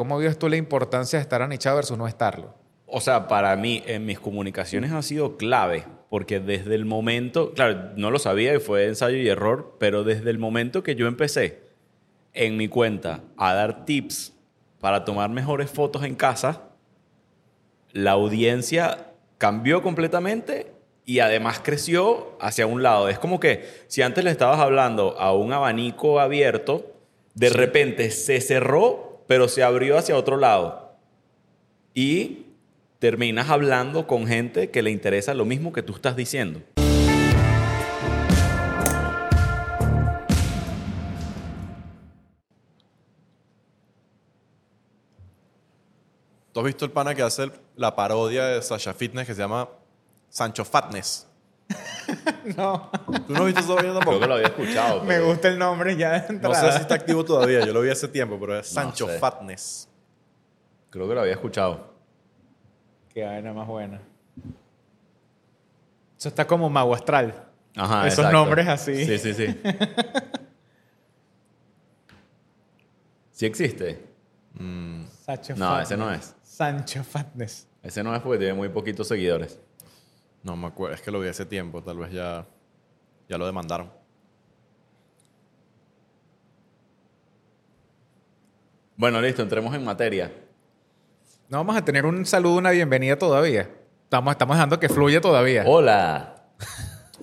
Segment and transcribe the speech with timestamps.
[0.00, 2.54] ¿Cómo vives tú la importancia de estar anichado versus no estarlo?
[2.86, 7.90] O sea, para mí, en mis comunicaciones ha sido clave, porque desde el momento, claro,
[7.96, 11.60] no lo sabía y fue ensayo y error, pero desde el momento que yo empecé
[12.32, 14.32] en mi cuenta a dar tips
[14.80, 16.62] para tomar mejores fotos en casa,
[17.92, 20.72] la audiencia cambió completamente
[21.04, 23.10] y además creció hacia un lado.
[23.10, 26.90] Es como que si antes le estabas hablando a un abanico abierto,
[27.34, 30.90] de repente se cerró, pero se abrió hacia otro lado.
[31.94, 32.46] Y
[32.98, 36.60] terminas hablando con gente que le interesa lo mismo que tú estás diciendo.
[46.52, 49.68] ¿Tú has visto el pana que hace la parodia de Sasha Fitness que se llama
[50.28, 51.29] Sancho Fatness?
[52.56, 52.90] No,
[53.26, 54.00] ¿Tú no has visto tampoco?
[54.02, 55.00] Creo que lo había escuchado.
[55.02, 56.54] me pero- gusta el nombre ya de No entrada.
[56.72, 59.18] sé si está activo todavía, yo lo vi hace tiempo, pero es Sancho sé.
[59.18, 59.88] Fatness.
[60.90, 61.94] Creo que lo había escuchado.
[63.14, 64.00] Qué vaina más buena.
[66.18, 67.46] Eso está como mago astral.
[67.76, 68.36] Ajá, Esos exacto.
[68.38, 69.04] nombres así.
[69.06, 69.46] Sí, sí, sí.
[73.32, 74.06] ¿Sí existe?
[75.24, 75.88] Sancho No, Fatness.
[75.88, 76.34] ese no es.
[76.42, 77.66] Sancho Fatness.
[77.82, 79.58] Ese no es porque tiene muy poquitos seguidores.
[80.42, 82.46] No me acuerdo, es que lo vi hace tiempo, tal vez ya,
[83.28, 83.90] ya lo demandaron.
[88.96, 90.32] Bueno, listo, entremos en materia.
[91.48, 93.68] No vamos a tener un saludo, una bienvenida todavía.
[94.04, 95.64] Estamos, estamos dejando que fluya todavía.
[95.66, 96.36] Hola,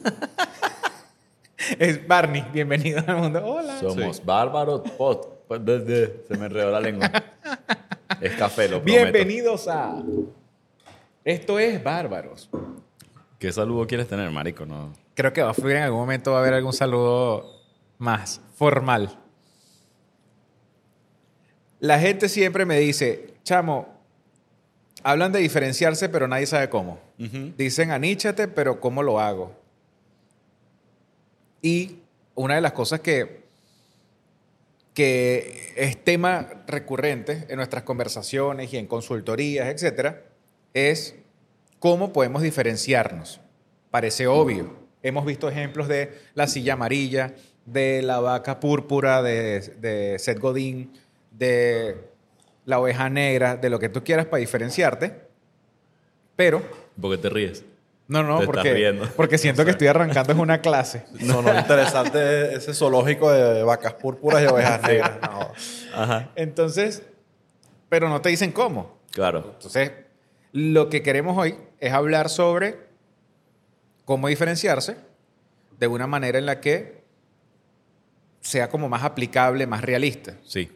[1.79, 3.45] Es Barney, bienvenido al mundo.
[3.45, 3.79] Hola.
[3.79, 4.81] somos bárbaros.
[4.91, 5.45] Pot.
[5.47, 5.61] Pues,
[6.27, 7.11] Se me enredó la lengua.
[8.21, 9.11] Es café, lo prometo.
[9.11, 10.01] Bienvenidos a.
[11.23, 12.49] Esto es Bárbaros.
[13.39, 14.65] ¿Qué saludo quieres tener, marico?
[14.65, 14.93] No.
[15.13, 17.61] Creo que va a fluir en algún momento, va a haber algún saludo
[17.99, 19.17] más formal.
[21.79, 23.87] La gente siempre me dice, chamo,
[25.03, 26.99] hablan de diferenciarse, pero nadie sabe cómo.
[27.57, 29.55] Dicen aníchate, pero ¿cómo lo hago?
[31.61, 31.99] Y
[32.35, 33.43] una de las cosas que,
[34.93, 40.23] que es tema recurrente en nuestras conversaciones y en consultorías, etcétera,
[40.73, 41.15] es
[41.79, 43.39] cómo podemos diferenciarnos.
[43.91, 44.75] Parece obvio.
[45.03, 47.33] Hemos visto ejemplos de la silla amarilla,
[47.65, 50.91] de la vaca púrpura de, de Seth Godin,
[51.31, 51.97] de
[52.65, 55.21] la oveja negra, de lo que tú quieras para diferenciarte.
[56.35, 56.61] Pero,
[56.99, 57.63] ¿Por qué te ríes?
[58.07, 59.07] no, no, Te porque, riendo.
[59.15, 61.05] porque siento que estoy arrancando en una clase.
[61.25, 65.11] Sonó interesante ese zoológico de vacas púrpuras y ovejas negras.
[65.21, 65.51] No.
[65.95, 66.31] Ajá.
[66.35, 67.03] Entonces,
[67.89, 68.97] pero no te dicen cómo.
[69.11, 69.51] Claro.
[69.55, 69.91] Entonces,
[70.51, 72.79] lo que queremos hoy es hablar sobre
[74.05, 74.97] cómo diferenciarse
[75.79, 77.03] de una manera en la que
[78.41, 80.35] sea como más aplicable, más realista.
[80.43, 80.71] Sí.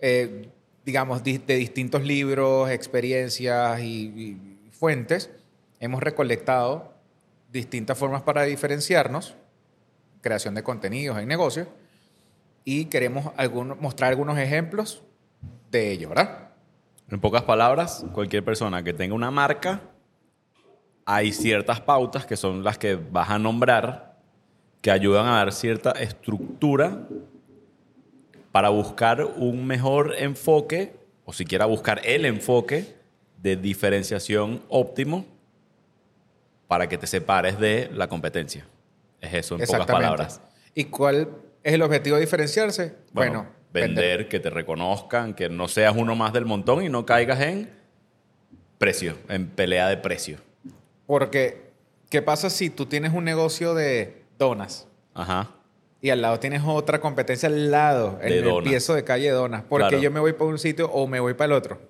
[0.00, 0.48] Eh,
[0.84, 4.06] digamos, di- de distintos libros, experiencias y,
[4.66, 5.30] y fuentes,
[5.80, 6.94] hemos recolectado
[7.52, 9.34] distintas formas para diferenciarnos,
[10.22, 11.66] creación de contenidos en negocios,
[12.64, 15.02] y queremos alguno- mostrar algunos ejemplos
[15.70, 16.47] de ello, ¿verdad?
[17.10, 19.80] En pocas palabras, cualquier persona que tenga una marca,
[21.06, 24.18] hay ciertas pautas que son las que vas a nombrar
[24.82, 27.08] que ayudan a dar cierta estructura
[28.52, 32.94] para buscar un mejor enfoque, o siquiera buscar el enfoque
[33.40, 35.24] de diferenciación óptimo
[36.66, 38.66] para que te separes de la competencia.
[39.20, 40.40] Es eso, en pocas palabras.
[40.74, 41.28] ¿Y cuál
[41.62, 42.96] es el objetivo de diferenciarse?
[43.12, 47.40] Bueno, vender, que te reconozcan, que no seas uno más del montón y no caigas
[47.40, 47.70] en
[48.78, 50.38] precio, en pelea de precio.
[51.06, 51.70] Porque,
[52.10, 55.50] ¿qué pasa si tú tienes un negocio de donas Ajá.
[56.00, 58.68] y al lado tienes otra competencia al lado, en De el donas.
[58.68, 59.62] piezo de calle de donas?
[59.68, 60.02] Porque Claro.
[60.02, 61.80] yo me voy para un sitio o me voy para el otro.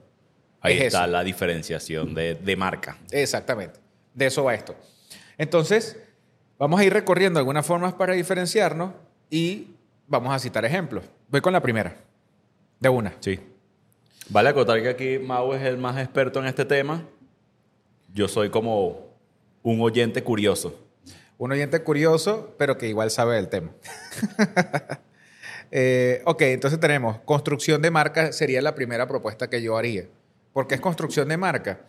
[0.61, 1.13] Ahí Es está eso.
[1.13, 2.97] la diferenciación de, de marca.
[3.13, 3.79] Exactamente.
[4.15, 4.75] De eso va esto.
[5.37, 5.97] Entonces,
[6.59, 8.93] vamos a ir recorriendo algunas formas para diferenciarnos
[9.31, 9.69] y
[10.09, 11.05] vamos a citar ejemplos.
[11.31, 11.95] Voy con la primera.
[12.81, 13.15] De una.
[13.21, 13.39] Sí.
[14.31, 17.05] Vale acotar que aquí Mau es el más experto en este tema.
[18.15, 19.09] Yo soy como
[19.63, 20.75] un oyente curioso.
[21.37, 23.71] Un oyente curioso, pero que igual sabe del tema.
[25.71, 30.07] Eh, ok, entonces tenemos construcción de marca, sería la primera propuesta que yo haría.
[30.55, 31.81] ¿Por qué es construcción de marca?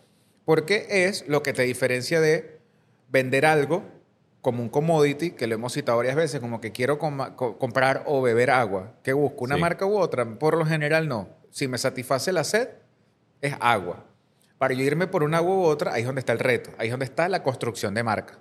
[0.44, 2.58] Porque es lo que te diferencia de
[3.08, 3.82] vender algo
[4.40, 8.22] como un commodity, que lo hemos citado varias veces, como que quiero co- comprar o
[8.22, 8.92] beber agua.
[9.02, 9.44] ¿Qué busco?
[9.44, 9.60] ¿Una Sí.
[9.60, 10.24] marca u otra?
[10.38, 11.28] Por lo general no.
[11.50, 12.68] Si me satisface la sed,
[13.42, 14.04] es agua.
[14.58, 16.70] Para yo irme por una agua u otra, ahí es donde está el reto.
[16.78, 18.38] Ahí es donde está la construcción de marca.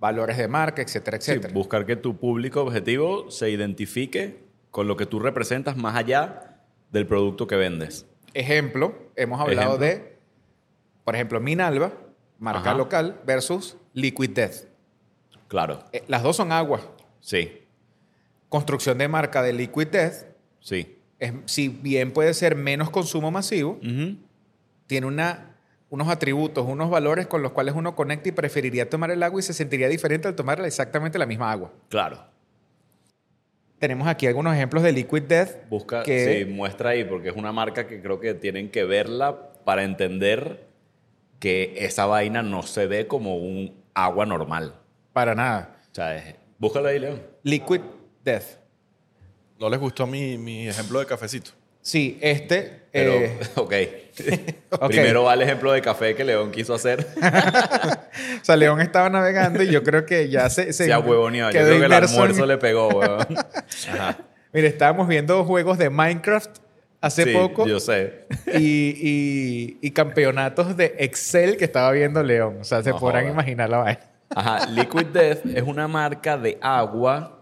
[0.00, 1.52] Valores de marca, etcétera, Sí, etcétera.
[1.54, 6.60] buscar que tu público objetivo se identifique con lo que tú representas más allá
[6.92, 8.06] del producto que vendes.
[8.34, 9.86] Ejemplo, hemos hablado Ejemplo.
[9.86, 10.16] de,
[11.04, 11.92] por ejemplo, Minalba,
[12.38, 12.74] marca Ajá.
[12.74, 14.67] local, versus Liquid Death.
[15.48, 15.82] Claro.
[15.92, 16.80] Eh, Las dos son agua.
[17.20, 17.62] Sí,
[18.48, 20.24] Construcción de marca de Liquid Death,
[20.60, 20.96] sí.
[21.18, 23.78] es, si bien puede ser menos consumo masivo,
[24.86, 25.56] tiene una,
[25.90, 29.42] unos atributos, unos valores con los cuales uno conecta y preferiría tomar el agua y
[29.42, 31.70] se sentiría diferente al tomar exactamente la misma agua.
[31.90, 32.24] Claro.
[33.78, 35.68] Tenemos aquí algunos ejemplos de Liquid Death.
[35.68, 39.52] Busca, que sí, muestra ahí, porque es una marca que creo que tienen que verla
[39.64, 40.66] para entender
[41.38, 44.74] que esa vaina no se ve como un agua normal.
[45.18, 45.76] Para nada.
[45.90, 47.20] O sea, es- búscala ahí, León.
[47.42, 47.80] Liquid
[48.24, 48.44] Death.
[49.58, 51.50] ¿No les gustó mi, mi ejemplo de cafecito?
[51.82, 52.82] Sí, este...
[52.92, 53.72] Pero, eh, ok.
[54.70, 54.86] ok.
[54.88, 57.04] Primero va el ejemplo de café que León quiso hacer.
[58.40, 60.72] O sea, León estaba navegando y yo creo que ya se...
[60.72, 61.50] Se ha huevoneado.
[61.50, 63.26] Yo quedó creo que el inmerso en- almuerzo le pegó, weón.
[64.52, 66.50] Mire, estábamos viendo juegos de Minecraft
[67.00, 68.26] hace Sí, poco Yo sé.
[68.54, 68.58] y,
[68.96, 72.58] y- y campeonatos de Excel que estaba viendo León.
[72.60, 73.32] O sea, se No podrán joda.
[73.34, 74.00] imaginar la vaina.
[74.34, 77.34] Ajá, Liquid Death es una marca de agua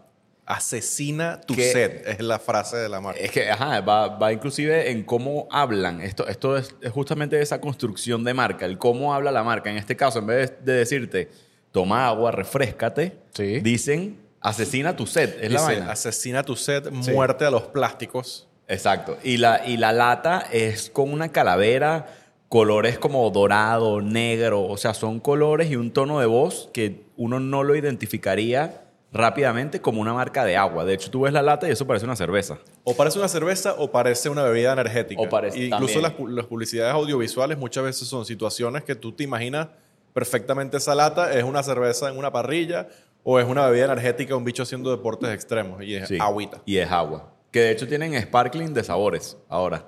[0.48, 3.18] Asesina tu sed, es la frase de la marca.
[3.20, 6.00] Es que, ajá, va, va inclusive en cómo hablan.
[6.00, 9.70] Esto, esto es, es justamente esa construcción de marca, el cómo habla la marca.
[9.70, 11.28] En este caso, en vez de, de decirte,
[11.72, 13.58] toma agua, refrescate, Sí.
[13.58, 15.30] dicen, asesina tu sed.
[15.42, 15.90] Es la Dice, vaina.
[15.90, 17.10] asesina tu sed, Sí.
[17.10, 18.46] muerte a los plásticos.
[18.68, 19.18] Exacto.
[19.24, 22.06] Y la, y la lata es con una calavera,
[22.48, 24.64] colores como dorado, negro.
[24.64, 28.82] O sea, son colores y un tono de voz que uno no lo identificaría
[29.12, 30.84] rápidamente como una marca de agua.
[30.84, 32.58] De hecho, tú ves la lata y eso parece una cerveza.
[32.84, 35.20] O parece una cerveza o parece una bebida energética.
[35.22, 39.25] O parece- Incluso las, pu- las publicidades audiovisuales muchas veces son situaciones que tú te
[39.25, 39.69] imaginas
[40.12, 42.88] perfectamente esa lata es una cerveza en una parrilla
[43.22, 46.19] o es una bebida energética un bicho haciendo deportes extremos y es Sí.
[46.20, 46.62] agüita.
[46.64, 47.32] Y es agua.
[47.50, 49.84] Que de hecho tienen sparkling de sabores ahora.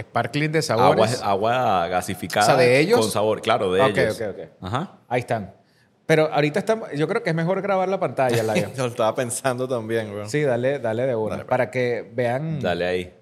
[0.00, 1.22] Sparkling de Agua, sabores.
[1.22, 3.00] agua gasificada O sea, ¿de ellos?
[3.00, 3.40] con sabor.
[3.42, 4.20] Claro, de Ok, ellos.
[4.20, 4.48] ok, ok.
[4.62, 4.98] Ajá.
[5.08, 5.54] Ahí están.
[6.06, 6.88] Pero ahorita estamos...
[6.96, 8.72] Yo creo que es mejor grabar la pantalla, Lion.
[8.76, 10.30] Yo lo estaba pensando también, weón.
[10.30, 11.30] Sí, dale, dale de una.
[11.30, 11.50] Dale, pues.
[11.50, 12.60] para que vean...
[12.60, 13.14] Dale ahí.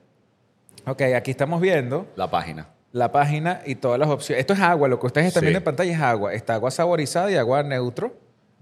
[0.87, 2.69] Ok, aquí estamos viendo La página.
[2.93, 4.41] la página y todas las opciones.
[4.41, 5.47] Esto es agua, lo que ustedes están Sí.
[5.47, 6.33] viendo en pantalla es agua.
[6.33, 8.15] Está agua saborizada y agua neutro,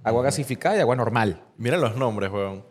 [0.03, 1.43] agua gasificada y agua normal.
[1.59, 2.65] Mira los nombres, weón.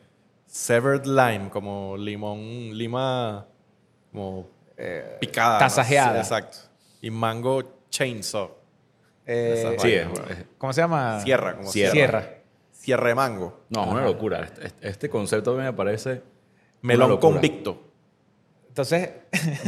[0.48, 2.40] Severed lime, como limón,
[2.78, 3.46] lima,
[4.12, 4.50] como
[5.20, 5.54] picada.
[5.54, 5.60] ¿no?
[5.60, 6.14] tasajeada.
[6.24, 6.58] Sí, exacto.
[7.02, 8.52] Y mango chainsaw.
[9.26, 10.08] Eh, Sí, es-
[10.58, 11.20] ¿Cómo se llama?
[11.22, 11.92] Sierra, como Sierra.
[12.72, 13.08] Sierra.
[13.10, 13.62] De mango.
[13.70, 14.42] no, es una locura.
[14.62, 16.22] Este, este concepto me parece.
[16.82, 17.82] Melón convicto.
[18.68, 19.10] Entonces,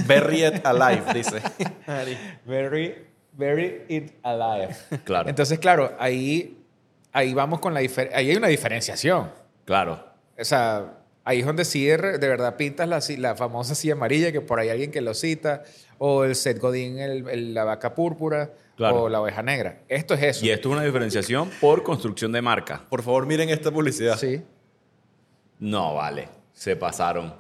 [0.05, 1.41] Berry it alive, dice.
[2.45, 4.75] very, very it alive.
[5.03, 5.29] Claro.
[5.29, 6.57] Entonces, claro, ahí,
[7.13, 8.17] ahí vamos con la diferencia.
[8.19, 9.31] Ahí hay una diferenciación.
[9.63, 10.03] Claro.
[10.37, 12.87] O sea, ahí es donde sí de, verdad pintas
[13.17, 15.63] la, famosa silla amarilla, que por ahí alguien que lo cita,
[15.97, 19.03] o el Seth Godin, el- el- la vaca púrpura, Claro.
[19.03, 19.79] o la oveja negra.
[19.87, 20.45] Esto es eso.
[20.45, 22.81] Y esto es una diferenciación por construcción de marca.
[22.89, 24.17] Por favor, miren esta publicidad.
[24.17, 24.41] Sí.
[25.59, 26.27] No, vale.
[26.53, 27.33] Se pasaron.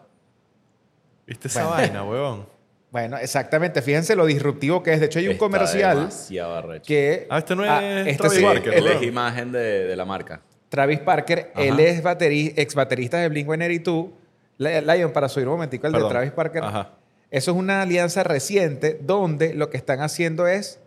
[1.27, 1.77] ¿Viste esa Bueno.
[1.81, 2.45] vaina, weón?
[2.91, 3.81] Bueno, exactamente.
[3.81, 5.01] Fíjense lo disruptivo que es.
[5.01, 6.85] De hecho, hay un Está comercial demasiado arrecho.
[6.87, 7.27] que...
[7.29, 8.93] Ah, este no es este Travis sí, ¿verdad?
[8.93, 10.41] es imagen de, de la marca.
[10.69, 11.63] Travis Parker, Ajá.
[11.63, 14.09] él es bateri- ex baterista de Blink-182.
[14.57, 15.99] Li- Lion, para subir un momentico el de.
[16.07, 16.63] Travis Parker.
[16.63, 16.91] Ajá.
[17.31, 20.79] Eso es una alianza reciente donde lo que están haciendo es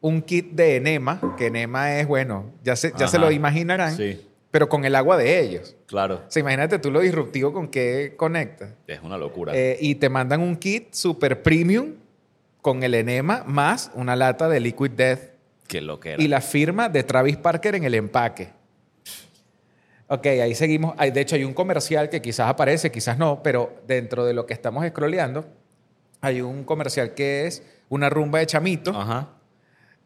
[0.00, 4.24] un kit de enema, que enema es, bueno, ya se, ya se lo imaginarán, Sí,
[4.50, 5.74] pero con el agua de ellos.
[5.86, 6.22] claro.
[6.28, 8.74] O sea, imagínate tú lo disruptivo con qué conecta.
[8.86, 9.52] Es una locura.
[9.56, 11.94] Eh, y te mandan un kit super premium
[12.62, 15.20] con el enema más una lata de Liquid Death
[15.66, 16.22] Qué lo que era.
[16.22, 18.50] y la firma de Travis Parker en el empaque.
[20.08, 20.94] Ok, ahí seguimos.
[20.98, 24.46] Hay- de hecho, hay un comercial que quizás aparece, quizás no, pero dentro de lo
[24.46, 25.44] que estamos scrolleando,
[26.20, 29.28] hay un comercial que es una rumba de chamito, Ajá.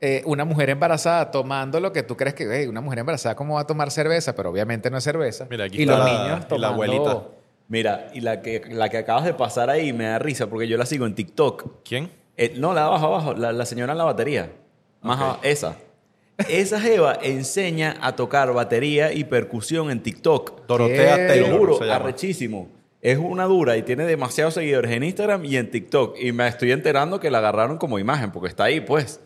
[0.01, 3.55] eh, una mujer embarazada tomando lo que tú crees que, "Ey, una mujer embarazada, ¿cómo
[3.57, 4.35] va a tomar cerveza?
[4.35, 5.47] Pero obviamente no es cerveza.
[5.51, 6.69] Mira, aquí y está los la- niños y la tomando...
[6.75, 7.23] abuelita.
[7.69, 10.77] Mira, y la que, la que acabas de pasar ahí me da risa porque yo
[10.79, 11.85] la sigo en TikTok.
[11.85, 12.11] ¿Quién?
[12.37, 14.51] Eh, no, la de abajo, abajo, la, la señora en la batería.
[15.03, 15.77] Más abajo, esa.
[16.49, 20.67] Esa Jeva enseña a tocar batería y percusión en TikTok.
[20.67, 21.27] Dorotea ¿Qué?
[21.27, 22.69] Te lo juro, arrechísimo.
[23.03, 26.17] Es una dura y tiene demasiados seguidores en Instagram y en TikTok.
[26.21, 29.21] Y me estoy enterando que la agarraron como imagen porque está ahí, pues.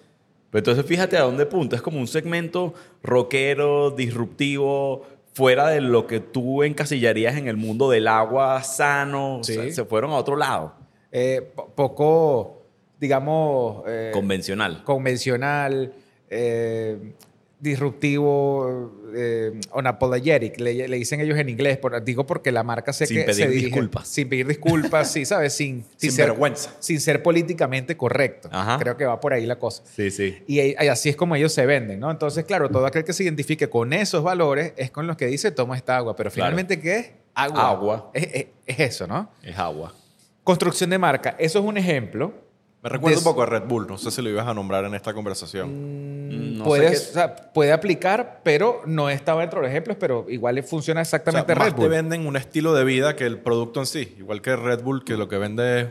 [0.50, 1.74] Pero entonces fíjate a dónde punta.
[1.74, 5.02] Es como un segmento rockero, disruptivo,
[5.32, 9.38] fuera de lo que tú encasillarías en el mundo del agua sano.
[9.38, 9.72] O sea, Sí.
[9.72, 10.74] se fueron a otro lado.
[11.10, 12.62] Eh, po- poco,
[13.00, 13.82] digamos...
[13.88, 14.84] eh, Convencional.
[14.84, 15.92] convencional.
[16.30, 16.96] Eh,
[17.60, 21.78] disruptivo, eh, unapologetic, le, le dicen ellos en inglés.
[21.78, 24.08] por- digo porque la marca sé Sin que pedir se dirige- disculpas.
[24.08, 25.54] Sin pedir disculpas, sí, ¿sabes?
[25.54, 26.74] Sin, Sin ser, vergüenza.
[26.80, 28.48] Sin ser políticamente correcto.
[28.52, 28.78] Ajá.
[28.78, 29.82] Creo que va por ahí la cosa.
[29.86, 30.42] Sí, sí.
[30.46, 32.10] Y, y así es como ellos se venden, ¿no?
[32.10, 35.50] Entonces, claro, todo aquel que se identifique con esos valores es con los que dice
[35.50, 36.16] toma esta agua.
[36.16, 36.46] Pero Claro.
[36.48, 37.10] finalmente, ¿qué es?
[37.34, 37.70] Agua.
[37.70, 38.10] Agua.
[38.14, 39.30] Es, es- es eso, ¿no?
[39.42, 39.94] Es agua.
[40.42, 41.34] Construcción de marca.
[41.38, 42.34] Eso es un ejemplo.
[42.84, 43.86] Me recuerda un poco a Red Bull.
[43.88, 46.28] No sé si lo ibas a nombrar en esta conversación.
[46.28, 49.96] Mm, No puede, sé o sea, puede aplicar, pero no estaba dentro de los ejemplos,
[49.98, 51.84] pero igual funciona O sea, exactamente más Red Bull.
[51.84, 54.14] te venden un estilo de vida que el producto en sí.
[54.18, 55.88] Igual que Red Bull, que lo que vende es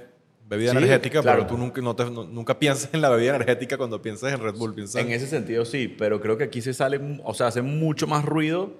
[0.47, 1.39] bebida Sí, energética, claro.
[1.39, 4.39] pero tú nunca, no te- no- nunca piensas en la bebida energética cuando piensas en
[4.39, 4.75] Red Bull.
[4.75, 8.05] Piensas En ese sentido sí, pero creo que aquí se sale, o sea, hace mucho
[8.05, 8.71] más ruido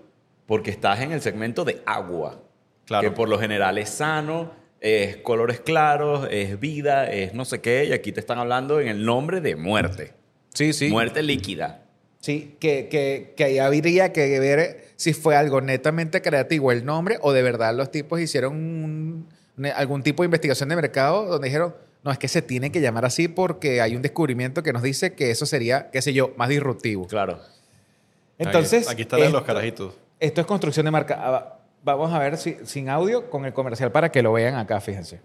[0.46, 2.40] porque estás en el segmento de agua.
[2.86, 3.10] Claro.
[3.10, 4.52] Que por lo general es sano,
[4.84, 8.90] es colores claros, es vida, es no sé qué, y aquí te están hablando en
[8.90, 10.12] el nombre de muerte.
[10.54, 10.90] Sí, sí.
[10.90, 11.80] Muerte líquida.
[12.20, 17.18] Sí, que, que, que ahí habría que ver si fue algo netamente creativo el nombre
[17.22, 19.28] o de verdad los tipos hicieron un-
[19.76, 23.06] algún tipo de investigación de mercado donde dijeron, no, es que se tiene que llamar
[23.06, 26.50] así porque hay un descubrimiento que nos dice que eso sería, qué sé yo, más
[26.50, 27.08] disruptivo.
[27.08, 27.40] Claro.
[28.38, 29.94] Entonces, Aquí, aquí están los carajitos.
[30.20, 31.60] Esto es construcción de marca.
[31.84, 35.22] Vamos a ver si, sin audio con el comercial para que lo vean acá, fíjense.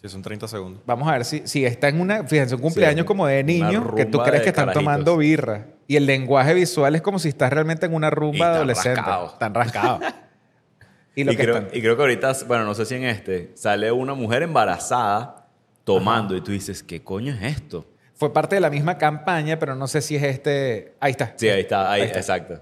[0.00, 0.82] Sí, son 30 segundos.
[0.86, 3.94] Vamos a ver si, si está en una, fíjense, un cumpleaños Sí, como de niño,
[3.94, 4.82] que tú crees que están carajitos.
[4.82, 5.66] tomando birra.
[5.86, 8.96] Y el lenguaje visual es como si estás realmente en una Y rumba están adolescente.
[8.96, 9.32] rascados.
[9.34, 10.00] Están rascados.
[11.14, 13.04] y lo Y que creo, están- y creo que ahorita, bueno, no sé si en
[13.04, 15.48] este, sale una mujer embarazada
[15.84, 17.84] tomando y tú dices, ¿qué coño es esto?
[18.14, 20.94] Fue parte de la misma campaña, pero no sé si es este.
[21.00, 21.34] Ahí está.
[21.36, 22.18] Sí, ahí está, ahí, Ahí está.
[22.20, 22.54] exacto.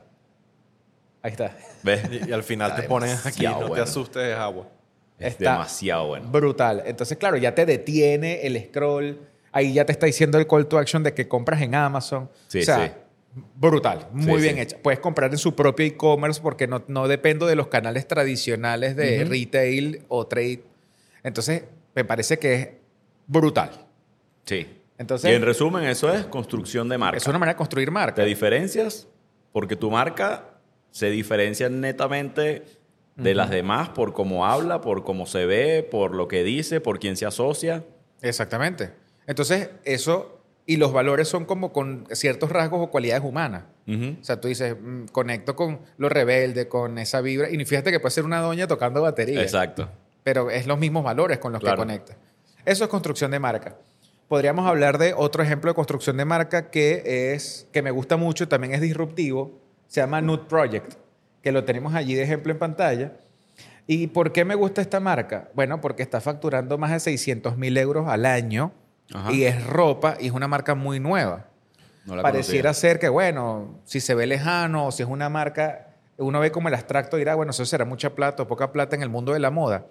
[1.23, 1.57] Ahí está.
[1.83, 2.03] ¿Ves?
[2.11, 4.67] Y, y al final Está te pones aquí, no te asustes, es agua.
[5.19, 6.29] Es Está demasiado bueno.
[6.31, 6.83] Brutal.
[6.87, 9.19] Entonces, claro, ya te detiene el scroll.
[9.51, 12.31] Ahí ya te está diciendo el call to action de que compras en Amazon.
[12.47, 12.93] Sí, o sea, sí.
[13.57, 14.07] brutal.
[14.13, 14.61] Muy Sí, bien sí.
[14.61, 14.77] hecha.
[14.83, 19.25] Puedes comprar en su propio e-commerce porque no, no dependo de los canales tradicionales de
[19.25, 20.63] retail o trade.
[21.25, 22.69] Entonces, me parece que es
[23.27, 23.71] brutal.
[24.45, 24.67] Sí.
[24.99, 27.17] Entonces- y en resumen, eso es construcción de marca.
[27.17, 28.17] Es una manera de construir marca.
[28.17, 29.09] Te diferencias
[29.53, 30.45] porque tu marca
[30.91, 32.65] se diferencia netamente
[33.17, 36.99] de las demás por cómo habla, por cómo se ve, por lo que dice, por
[37.01, 37.85] quién se asocia.
[38.23, 38.91] Exactamente.
[39.27, 43.65] Entonces, eso y los valores son como con ciertos rasgos o cualidades humanas.
[43.89, 47.49] O sea, tú dices, mm, conecto con lo rebelde, con esa vibra.
[47.51, 49.41] Y fíjate que puede ser una doña tocando batería.
[49.41, 49.89] Exacto.
[50.23, 51.77] Pero es los mismos valores con los Claro.
[51.77, 52.17] que conecta.
[52.67, 53.79] Eso es construcción de marca.
[54.29, 58.47] Podríamos hablar de otro ejemplo de construcción de marca que es que me gusta mucho,
[58.47, 59.59] también es disruptivo.
[59.89, 60.95] Se llama Nude Project,
[61.43, 63.13] que lo tenemos allí de ejemplo en pantalla.
[63.87, 65.49] ¿Y por qué me gusta esta marca?
[65.55, 68.71] Bueno, porque está facturando más de 600 mil euros al año
[69.13, 69.33] Ajá.
[69.33, 71.47] y es ropa y es una marca muy nueva.
[72.05, 72.91] No la Pareciera conocía.
[72.91, 76.69] ser que, bueno, si se ve lejano o si es una marca, uno ve como
[76.69, 79.33] el abstracto y dirá, bueno, eso será mucha plata o poca plata en el mundo
[79.33, 79.87] de la moda.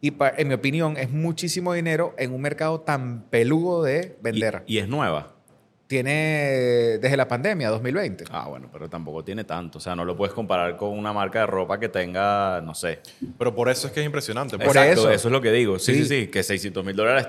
[0.00, 4.62] Y en mi opinión, es muchísimo dinero en un mercado tan peludo de vender.
[4.66, 5.35] Y, y es nueva.
[5.86, 8.24] Tiene desde la pandemia, 2020.
[8.30, 9.78] Ah, bueno, pero tampoco tiene tanto.
[9.78, 13.00] O sea, no lo puedes comparar con una marca de ropa que tenga, no sé.
[13.38, 14.56] Pero por eso es que es impresionante.
[14.58, 15.10] Por Exacto, eso.
[15.10, 15.78] eso es lo que digo.
[15.78, 16.20] Sí, sí, Sí.
[16.22, 17.28] sí, que 600 mil dólares.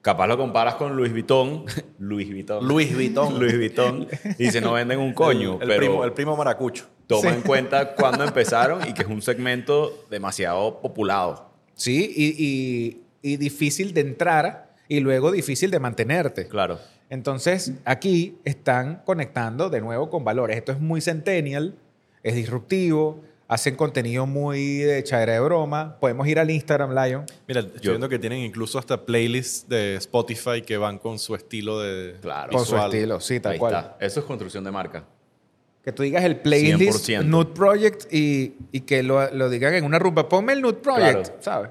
[0.00, 1.64] Capaz lo comparas con Louis Vuitton.
[1.98, 2.66] Louis Vuitton.
[2.66, 3.34] Louis Vuitton.
[3.38, 4.08] Louis Vuitton.
[4.38, 5.58] Y se no venden un coño.
[5.60, 6.86] el, pero primo, el primo maracucho.
[7.06, 7.36] toma Sí.
[7.36, 11.52] en cuenta cuándo empezaron y que es un segmento demasiado populado.
[11.74, 16.48] Sí, y, y- y difícil de entrar y luego difícil de mantenerte.
[16.48, 16.78] Claro.
[17.10, 20.56] Entonces, aquí están conectando de nuevo con valores.
[20.56, 21.74] Esto es muy centennial,
[22.22, 25.98] es disruptivo, hacen contenido muy de echadera de broma.
[26.00, 27.24] Podemos ir al Instagram, Lion.
[27.46, 31.34] Mira, estoy Yo- viendo que tienen incluso hasta playlists de Spotify que van con su
[31.34, 32.50] estilo de Claro.
[32.52, 33.74] Con su estilo, sí, tal Ahí cual.
[33.74, 33.96] está.
[34.00, 35.04] Eso es construcción de marca.
[35.84, 37.24] Que tú digas el playlist 100%.
[37.26, 40.28] Nude Project y, y que lo, lo digan en una rumba.
[40.28, 41.38] Ponme el Nude Project, Claro.
[41.42, 41.70] ¿sabes?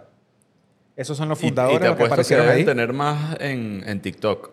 [0.98, 2.66] Esos son los Y- fundadores y, te los que apuesto que aparecieron deben ahí.
[2.66, 4.52] tener más en, en TikTok.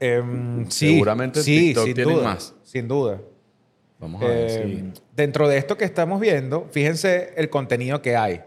[0.00, 2.54] Em, sí, Seguramente en sí, TikTok sin tienen duda, más.
[2.64, 3.20] Sin duda.
[3.98, 5.02] Vamos a ver Eh, si...
[5.16, 8.42] Dentro de esto que estamos viendo, fíjense el contenido que hay.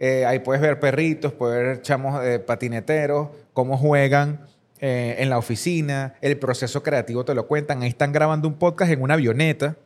[0.00, 4.46] Eh, ahí puedes ver perritos, puedes ver chamos eh, patineteros, cómo juegan
[4.80, 7.82] eh, en la oficina, el proceso creativo te lo cuentan.
[7.82, 9.76] Ahí están grabando un podcast en una avioneta.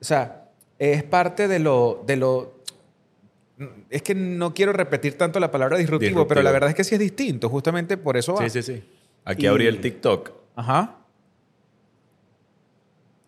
[0.00, 2.56] O sea, es parte de lo, de lo...
[3.88, 6.28] Es que no quiero repetir tanto la palabra disruptivo, Disruptivo.
[6.28, 8.42] pero la verdad es que sí es distinto, justamente por eso va.
[8.46, 8.84] Sí, sí, sí.
[9.26, 10.30] Aquí Y- abrí el TikTok.
[10.54, 10.94] Ajá.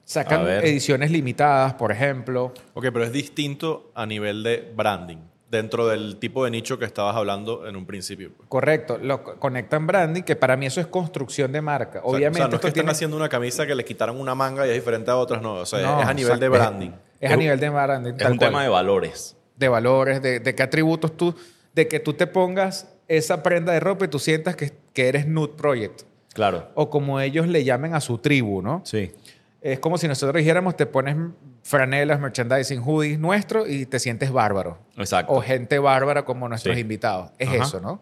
[0.05, 2.55] Sacan ediciones limitadas, por ejemplo.
[2.73, 5.19] Ok, pero es distinto a nivel de branding.
[5.51, 8.31] dentro del tipo de nicho que estabas hablando en un principio.
[8.37, 8.47] pues.
[8.51, 12.01] Correcto, lo co- conectan branding, que para mí eso es construcción de marca.
[12.05, 13.75] O sea, Obviamente o sea, no es esto que están tiene- haciendo una camisa que
[13.75, 15.55] le quitaron una manga y es diferente a otras, no.
[15.55, 16.91] O sea, No, es a nivel de branding.
[17.19, 18.11] Es a nivel de branding.
[18.13, 18.51] Es tal un cual.
[18.51, 19.37] tema de valores.
[19.57, 21.35] de valores, de, de qué atributos tú,
[21.75, 25.29] de que tú te pongas esa prenda de ropa y tú sientas que, que eres
[25.29, 26.03] Nude Project.
[26.35, 26.71] Claro.
[26.75, 28.83] O como ellos le llamen a su tribu, ¿no?
[28.85, 29.13] Sí.
[29.61, 31.15] Es como si nosotros dijéramos, te pones
[31.63, 34.79] franelas, merchandising, hoodies nuestro y te sientes bárbaro.
[34.97, 35.33] Exacto.
[35.33, 36.81] O gente bárbara como nuestros Sí.
[36.81, 37.31] invitados.
[37.39, 37.59] Es Ajá.
[37.63, 38.01] eso, ¿no?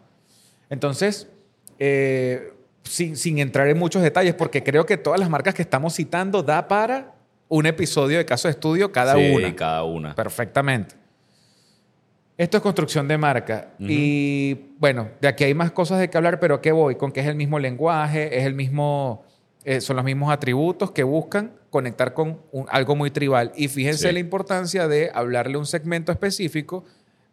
[0.71, 1.27] Entonces,
[1.77, 2.51] eh,
[2.81, 6.41] sin, sin entrar en muchos detalles, porque creo que todas las marcas que estamos citando
[6.41, 7.13] da para
[7.47, 9.55] un episodio de caso de estudio cada Sí, una.
[9.55, 10.15] cada una.
[10.15, 10.95] Perfectamente.
[12.37, 13.69] Esto es construcción de marca.
[13.79, 16.95] Y bueno, de aquí hay más cosas de que hablar, pero ¿a qué voy?
[16.95, 19.23] Con que es el mismo lenguaje, es el mismo,
[19.63, 23.51] eh, son los mismos atributos que buscan conectar con un- algo muy tribal.
[23.55, 24.13] Y fíjense Sí.
[24.13, 26.83] la importancia de hablarle un segmento específico,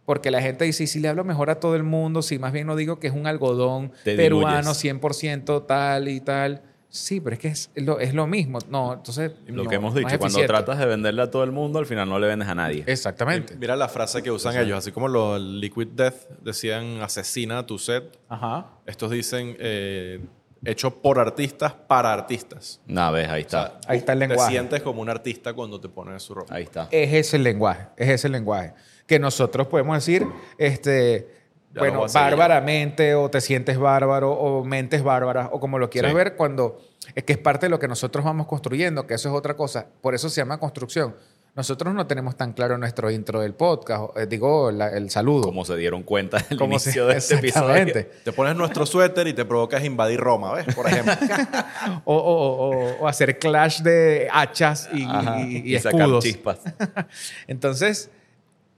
[0.06, 2.52] porque la gente dice, "¿Y si le hablo mejor a todo el mundo, si más
[2.52, 4.76] bien no digo que es un algodón Te peruano diluyes.
[4.78, 6.62] 100% tal y tal.
[6.94, 8.60] Sí, pero es que es lo, es lo mismo.
[8.68, 9.32] No, entonces...
[9.46, 10.46] Lo no- que hemos dicho, cuando eficiente.
[10.46, 12.84] tratas de venderle a todo el mundo, al final no le vendes a nadie.
[12.86, 13.56] Exactamente.
[13.56, 17.80] Mira la frase que usan ellos, así como los Liquid Death decían asesina a tu
[17.80, 18.16] set.
[18.28, 18.68] Ajá.
[18.86, 20.20] Estos dicen eh,
[20.64, 22.80] hecho por artistas para artistas.
[22.88, 23.80] Una vez, ahí O sea, está.
[23.90, 24.52] Ahí está el Te lenguaje.
[24.52, 26.54] sientes como un artista cuando te pones su ropa.
[26.54, 26.86] Ahí está.
[26.92, 28.72] Es ese el lenguaje, es ese el lenguaje.
[29.08, 30.24] Que nosotros podemos decir,
[30.58, 31.28] este,
[31.74, 36.16] Ya bueno, bárbaramente, o te sientes bárbaro, o mentes bárbaras, o como lo quieras Sí.
[36.16, 36.80] ver, cuando
[37.14, 39.86] es que es parte de lo que nosotros vamos construyendo, que eso es otra cosa.
[40.00, 41.14] Por eso se llama construcción.
[41.56, 45.42] Nosotros no tenemos tan claro nuestro intro del podcast, eh, digo, la- el saludo.
[45.44, 47.92] Como se dieron cuenta al Como se- inicio de este episodio.
[48.24, 50.74] Te pones nuestro suéter y te provocas invadir Roma, ¿ves?
[50.74, 51.14] Por ejemplo.
[52.06, 55.40] O, o- o- o hacer clash de hachas y, Ajá.
[55.42, 56.24] y- y sacar escudos.
[56.24, 56.58] chispas.
[57.46, 58.10] Entonces,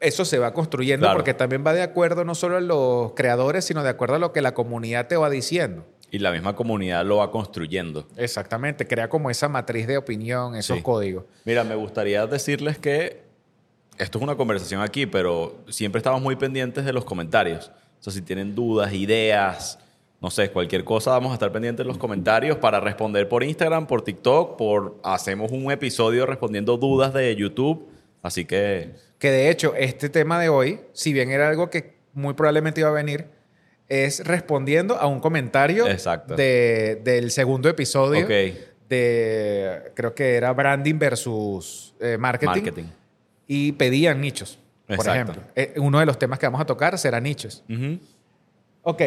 [0.01, 1.19] eso se va construyendo Claro.
[1.19, 4.33] porque también va de acuerdo no solo a los creadores, sino de acuerdo a lo
[4.33, 5.85] que la comunidad te va diciendo.
[6.11, 8.07] Y la misma comunidad lo va construyendo.
[8.17, 10.83] Exactamente, crea como esa matriz de opinión, esos Sí.
[10.83, 11.25] códigos.
[11.45, 13.23] Mira, me gustaría decirles que
[13.99, 17.73] esto es una conversación aquí, pero siempre estamos muy pendientes de los comentarios.
[17.99, 19.79] O sea, si tienen dudas, ideas,
[20.21, 23.87] no sé, cualquier cosa, vamos a estar pendientes de los comentarios para responder por Instagram,
[23.87, 27.89] por TikTok, por hacemos un episodio respondiendo dudas de YouTube.
[28.23, 32.35] Así que Que de hecho, este tema de hoy, si bien era algo que muy
[32.35, 33.27] probablemente iba a venir,
[33.89, 36.35] es respondiendo a un comentario Exacto.
[36.37, 38.27] de- del segundo episodio
[38.89, 42.85] de, creo que era branding versus eh, marketing, marketing.
[43.47, 45.43] y pedían nichos, por ejemplo.
[45.55, 47.65] Eh, uno de los temas que vamos a tocar será nichos.
[47.69, 47.99] Ujú.
[48.83, 49.03] Ok.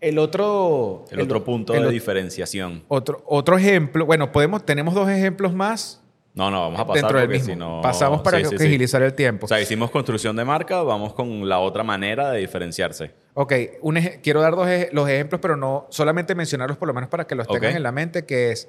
[0.00, 1.06] El otro...
[1.10, 2.84] El, otro punto el de diferenciación.
[2.88, 6.02] Otro, otro ejemplo, bueno, podemos, tenemos dos ejemplos más
[6.36, 7.46] No, no, vamos a pasar dentro del mismo.
[7.46, 7.80] si no...
[7.82, 8.66] Pasamos para Sí, sí, sí.
[8.66, 9.46] agilizar el tiempo.
[9.46, 13.10] O sea, hicimos construcción de marca, vamos con la otra manera de diferenciarse.
[13.34, 17.08] ok, un quiero dar dos ej- los ejemplos, pero no solamente mencionarlos por lo menos
[17.10, 18.68] para que los tengan en la mente, que es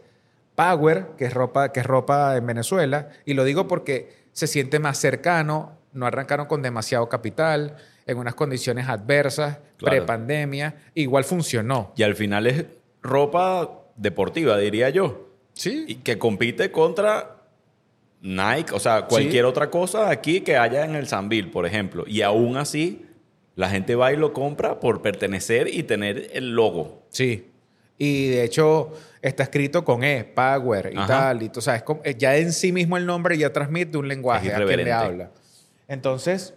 [0.55, 4.79] Power, que es ropa, que es ropa en Venezuela, y lo digo porque se siente
[4.79, 7.75] más cercano, no arrancaron con demasiado capital,
[8.07, 9.97] en unas condiciones adversas, Claro.
[9.97, 11.91] prepandemia, igual funcionó.
[11.97, 12.65] Y al final es
[13.03, 15.27] ropa deportiva, diría yo.
[15.53, 15.85] Sí.
[15.87, 17.36] Y que compite contra
[18.21, 22.03] Nike, o sea, cualquier otra cosa aquí que haya en el Sanville, por ejemplo.
[22.07, 23.05] Y aún así,
[23.55, 27.03] la gente va y lo compra por pertenecer y tener el logo.
[27.09, 27.47] Sí.
[27.97, 31.07] Y de hecho está escrito con E, Power y Ajá.
[31.07, 31.43] tal.
[31.43, 34.53] Y tú sabes, como- eh, ya en sí mismo el nombre ya transmite un lenguaje
[34.53, 35.31] a quien le habla.
[35.87, 36.53] Entonces,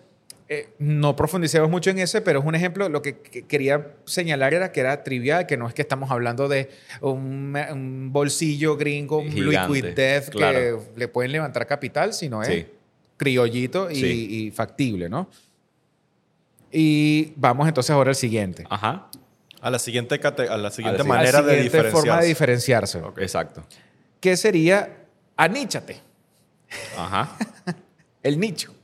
[0.53, 2.89] eh, no profundicemos mucho en ese, pero es un ejemplo.
[2.89, 6.49] Lo que, que quería señalar era que era trivial, que no es que estamos hablando
[6.49, 6.69] de
[7.01, 10.59] un, un bolsillo gringo, un Gigante, liquid death claro.
[10.59, 12.67] que le pueden levantar capital, sino es Sí.
[13.17, 14.29] criollito y, Sí.
[14.47, 15.31] y factible, ¿no?
[16.73, 18.65] Y vamos entonces ahora al siguiente.
[18.71, 19.09] Ajá,
[19.61, 22.09] A la siguiente, cate- a la siguiente manera a la de siguiente diferenciarse.
[22.09, 23.03] forma de diferenciarse.
[23.19, 23.65] exacto.
[24.21, 24.97] que sería
[25.37, 25.97] aníchate,
[26.97, 27.37] Ajá.
[28.23, 28.75] el nicho.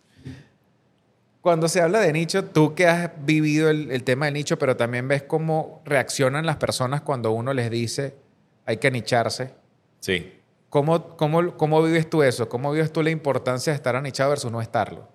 [1.46, 4.76] Cuando se habla de nicho, tú que has vivido el, el tema del nicho, pero
[4.76, 8.16] también ves cómo reaccionan las personas cuando uno les dice
[8.64, 9.54] hay que nicharse.
[10.00, 10.32] Sí.
[10.70, 12.48] ¿Cómo, cómo, cómo vives tú eso?
[12.48, 15.06] ¿Cómo vives tú la importancia de estar anichado versus no estarlo?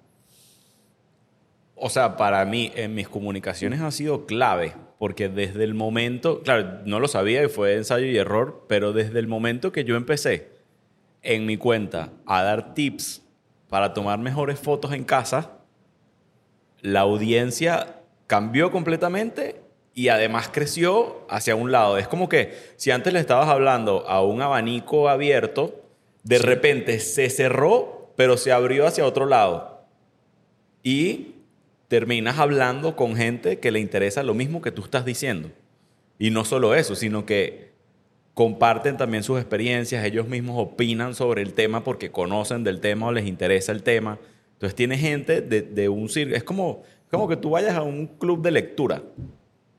[1.75, 6.79] O sea, para mí, en mis comunicaciones ha sido clave, porque desde el momento, claro,
[6.85, 10.47] no lo sabía y fue ensayo y error, pero desde el momento que yo empecé
[11.23, 13.21] en mi cuenta a dar tips
[13.67, 15.57] para tomar mejores fotos en casa,
[16.81, 19.61] la audiencia cambió completamente
[19.93, 21.97] y además creció hacia un lado.
[21.97, 25.81] Es como que si antes le estabas hablando a un abanico abierto,
[26.23, 29.85] de repente se cerró, pero se abrió hacia otro lado.
[30.83, 31.35] Y
[31.87, 35.51] terminas hablando con gente que le interesa lo mismo que tú estás diciendo.
[36.17, 37.71] Y no solo eso, sino que
[38.33, 43.11] comparten también sus experiencias, ellos mismos opinan sobre el tema porque conocen del tema o
[43.11, 44.19] les interesa el tema.
[44.61, 46.35] Entonces tiene gente de, de un circo.
[46.35, 49.01] Es como, como que tú vayas a un club de lectura,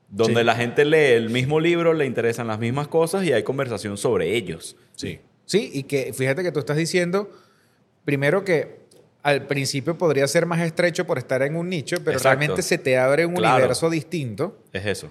[0.09, 0.45] donde Sí.
[0.45, 4.35] la gente lee el mismo libro, le interesan las mismas cosas y hay conversación sobre
[4.35, 4.75] ellos.
[4.95, 5.19] Sí.
[5.45, 7.31] Sí, y que fíjate que tú estás diciendo,
[8.03, 8.83] primero que
[9.21, 12.39] al principio podría ser más estrecho por estar en un nicho, pero Exacto.
[12.39, 13.55] realmente se te abre un Claro.
[13.55, 15.09] universo distinto Es eso.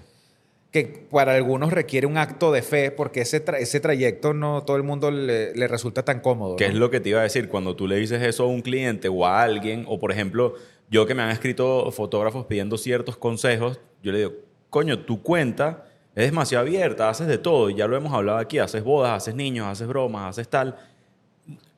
[0.73, 4.75] Que para algunos requiere un acto de fe porque ese, tra- ese trayecto no todo
[4.75, 6.55] el mundo le, le resulta tan cómodo.
[6.57, 6.73] ¿Qué ¿no?
[6.73, 7.47] es lo que te iba a decir?
[7.47, 10.55] Cuando tú le dices eso a un cliente o a alguien, o por ejemplo,
[10.89, 14.31] yo que me han escrito fotógrafos pidiendo ciertos consejos, yo le digo,
[14.69, 18.57] coño, tu cuenta es demasiado abierta, haces de todo, y ya lo hemos hablado aquí,
[18.59, 20.75] haces bodas, haces niños, haces bromas, haces tal.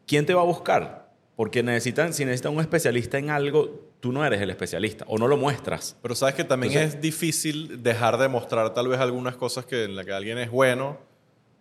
[0.08, 1.10] ¿Quién te va a buscar?
[1.36, 5.28] Porque necesitan, si necesitan un especialista en algo, tú no eres el especialista o no
[5.28, 5.98] lo muestras.
[6.04, 9.86] Pero sabes que también Entonces- es difícil dejar de mostrar tal vez algunas cosas que
[9.86, 11.00] en las que alguien es bueno,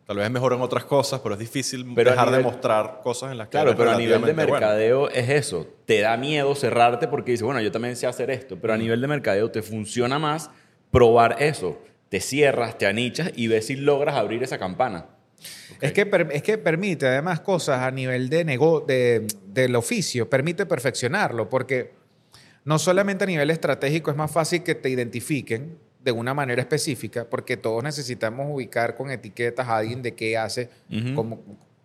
[0.07, 3.01] tal vez es mejor en otras cosas, pero es difícil Pero dejar nivel- de mostrar
[3.03, 4.53] cosas en las que Claro, eres pero a nivel de bueno.
[4.53, 5.67] mercadeo es eso.
[5.87, 9.01] Te da miedo cerrarte porque dices, bueno, yo también sé hacer esto, pero a nivel
[9.01, 10.51] de mercadeo te funciona más
[10.91, 11.81] probar eso.
[12.11, 15.07] Te cierras, te anichas y ves si logras abrir esa campana.
[15.81, 20.67] Es, que es que permite además cosas a nivel de nego de, del oficio, permite
[20.67, 22.04] perfeccionarlo, porque
[22.65, 27.25] no solamente a nivel estratégico es más fácil que te identifiquen de una manera específica,
[27.29, 30.69] porque todos necesitamos ubicar con etiquetas a alguien de qué hace,
[31.15, 31.41] cómo,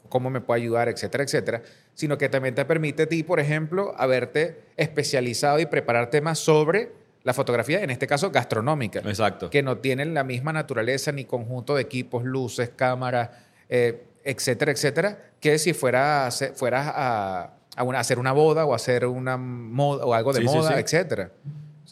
[0.10, 1.62] cómo me puede ayudar, etcétera, etcétera,
[1.94, 6.92] sino que también te permite a ti, por ejemplo, haberte especializado y prepararte más sobre
[7.24, 9.50] la fotografía, en este caso gastronómica Exacto.
[9.50, 13.30] que no tienen la misma naturaleza ni conjunto de equipos, luces, cámaras,
[13.70, 18.34] eh, etcétera, etcétera, que si fuera a hacer- fueras a, a una- a hacer una
[18.34, 20.80] boda o hacer una moda o algo de Sí, moda, sí.
[20.80, 21.32] etcétera.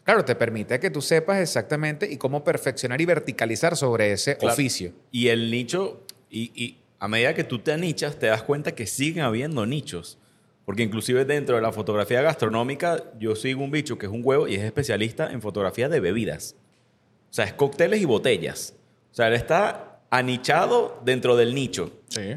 [0.04, 4.54] Claro, te permite que tú sepas exactamente y cómo perfeccionar y verticalizar sobre ese Claro.
[4.54, 4.92] oficio.
[5.12, 8.86] Y el nicho, y, y a medida que tú te anichas, te das cuenta que
[8.86, 10.18] siguen habiendo nichos.
[10.66, 14.48] Porque inclusive dentro de la fotografía gastronómica, yo sigo un bicho que es un huevo
[14.50, 16.56] y es especialista en fotografía de bebidas.
[17.30, 18.74] O sea, es cócteles y botellas.
[19.12, 21.92] O sea, él está anichado dentro del nicho.
[22.10, 22.36] Sí.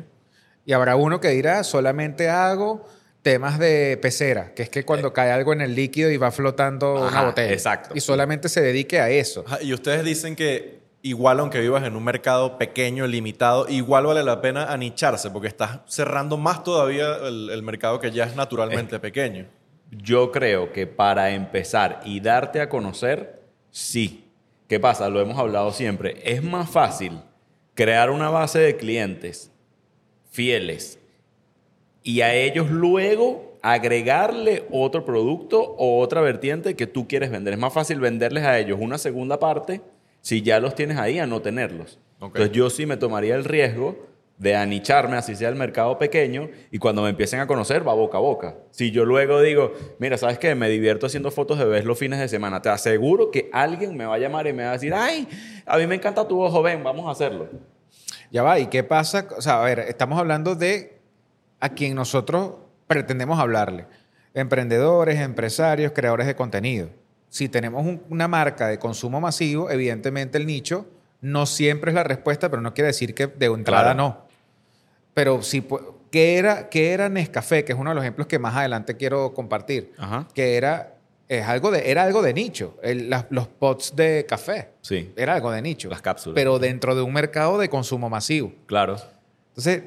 [0.66, 2.86] Y habrá uno que dirá, solamente hago
[3.22, 6.94] temas de pecera, que es que cuando cae algo en el líquido y va flotando
[6.94, 7.08] una Eh.
[7.08, 7.52] Ajá, botella.
[7.52, 7.94] exacto.
[7.94, 9.44] Y solamente se dedique a eso.
[9.46, 14.22] Ajá, Y ustedes dicen que igual aunque vivas en un mercado pequeño, limitado, igual vale
[14.22, 18.98] la pena anicharse porque estás cerrando más todavía el, el mercado que ya es naturalmente
[18.98, 19.46] pequeño.
[19.90, 24.26] Yo creo que para empezar y darte a conocer, sí.
[24.68, 25.08] ¿Qué pasa?
[25.10, 26.20] Lo hemos hablado siempre.
[26.24, 27.20] Es más fácil
[27.74, 29.50] crear una base de clientes
[30.30, 30.99] fieles
[32.02, 37.54] y a ellos luego agregarle otro producto o otra vertiente que tú quieres vender.
[37.54, 39.82] Es más fácil venderles a ellos una segunda parte
[40.22, 41.98] si ya los tienes ahí a no tenerlos.
[42.20, 46.78] Entonces yo sí me tomaría el riesgo de anicharme, así sea el mercado pequeño, y
[46.78, 48.56] cuando me empiecen a conocer va boca a boca.
[48.70, 50.54] Si yo luego digo, mira, ¿sabes qué?
[50.54, 54.06] Me divierto haciendo fotos de bebés los fines de semana, te aseguro que alguien me
[54.06, 55.28] va a llamar y me va a decir, ay,
[55.66, 57.48] a mí me encanta tu ojo, ven, vamos a hacerlo.
[58.30, 59.28] Ya va, ¿y qué pasa?
[59.36, 60.99] O sea, a ver, estamos hablando de
[61.60, 62.54] a quien nosotros
[62.86, 63.86] pretendemos hablarle.
[64.34, 66.88] Emprendedores, empresarios, creadores de contenido.
[67.28, 70.86] Si tenemos un- una marca de consumo masivo, evidentemente el nicho
[71.20, 73.96] no siempre es la respuesta, pero no quiere decir que de entrada Claro.
[73.96, 74.26] no.
[75.14, 77.64] Pero pu- ¿qué era, ¿qué era Nescafé?
[77.64, 79.92] Que es uno de los ejemplos que más adelante quiero compartir.
[79.98, 80.26] Ajá.
[80.34, 80.94] Que era,
[81.28, 82.76] es algo de, era algo de nicho.
[82.82, 84.70] El- las- los pots de café.
[84.80, 85.88] Sí, Era algo de nicho.
[85.90, 86.34] Las cápsulas.
[86.34, 88.52] Pero dentro de un mercado de consumo masivo.
[88.66, 88.96] claro.
[89.50, 89.82] Entonces,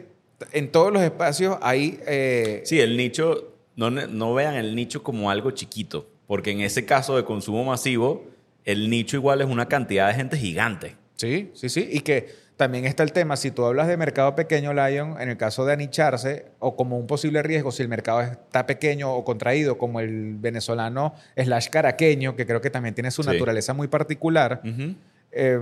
[0.52, 2.00] en todos los espacios hay...
[2.08, 6.86] eh, Sí, el nicho, no, no vean el nicho como algo chiquito, porque en ese
[6.86, 8.26] caso de consumo masivo,
[8.66, 10.96] el nicho igual es una cantidad de gente gigante.
[11.16, 11.88] sí, sí, sí.
[11.92, 15.38] Y que también está el tema, si tú hablas de mercado pequeño, Lion, en el
[15.38, 19.78] caso de anicharse, o como un posible riesgo, si el mercado está pequeño o contraído,
[19.80, 23.30] como el venezolano slash caraqueño, que creo que también tiene su Sí.
[23.30, 24.62] naturaleza muy particular,
[25.32, 25.60] eh,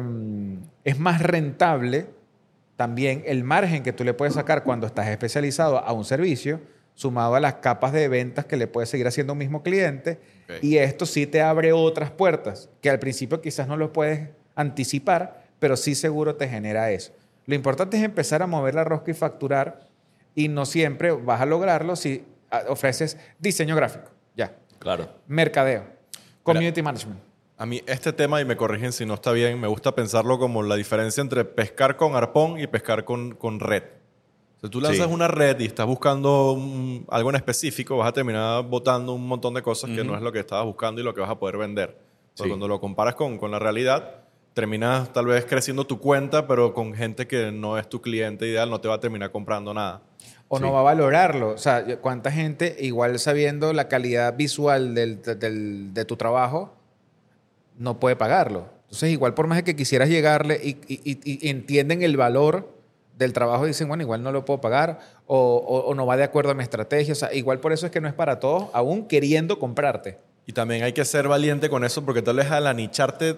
[0.83, 2.07] es más rentable
[2.81, 6.59] también el margen que tú le puedes sacar cuando estás especializado a un servicio,
[6.95, 10.17] sumado a las capas de ventas que le puedes seguir haciendo un mismo cliente.
[10.63, 15.43] Y esto sí te abre otras puertas, que al principio quizás no lo puedes anticipar,
[15.59, 17.13] pero sí seguro te genera eso.
[17.45, 19.87] Lo importante es empezar a mover la rosca y facturar,
[20.33, 25.07] y no siempre vas a lograrlo si ah, ofreces diseño gráfico, ya, Claro.
[25.27, 25.83] mercadeo,
[26.41, 27.19] community management.
[27.61, 30.63] A mí este tema, y me corrigen si no está bien, me gusta pensarlo como
[30.63, 33.83] la diferencia entre pescar con arpón y pescar con, con red.
[34.63, 35.13] O Si tú lanzas Sí.
[35.13, 39.53] una red y estás buscando un- algo en específico, vas a terminar botando un montón
[39.53, 41.57] de cosas que no es lo que estabas buscando y lo que vas a poder
[41.57, 41.89] vender.
[42.35, 42.49] Pero Sí.
[42.49, 44.21] cuando lo comparas con, con la realidad,
[44.55, 48.71] terminas tal vez creciendo tu cuenta, pero con gente que no es tu cliente ideal,
[48.71, 50.01] no te va a terminar comprando nada.
[50.47, 50.63] O Sí.
[50.63, 51.49] no va a valorarlo.
[51.49, 56.73] O sea, ¿cuánta gente, igual sabiendo la calidad visual del- del- de tu trabajo,
[57.81, 58.69] no puede pagarlo?
[58.83, 62.69] Entonces, igual por más de que quisieras llegarle y, y- y- y entienden el valor
[63.17, 66.23] del trabajo, dicen, bueno, igual no lo puedo pagar o, o- o no va de
[66.23, 67.13] acuerdo a mi estrategia.
[67.13, 70.17] O sea, igual por eso es que no es para todos, aún queriendo comprarte.
[70.45, 73.35] Y también hay que ser valiente con eso porque tal vez al anicharte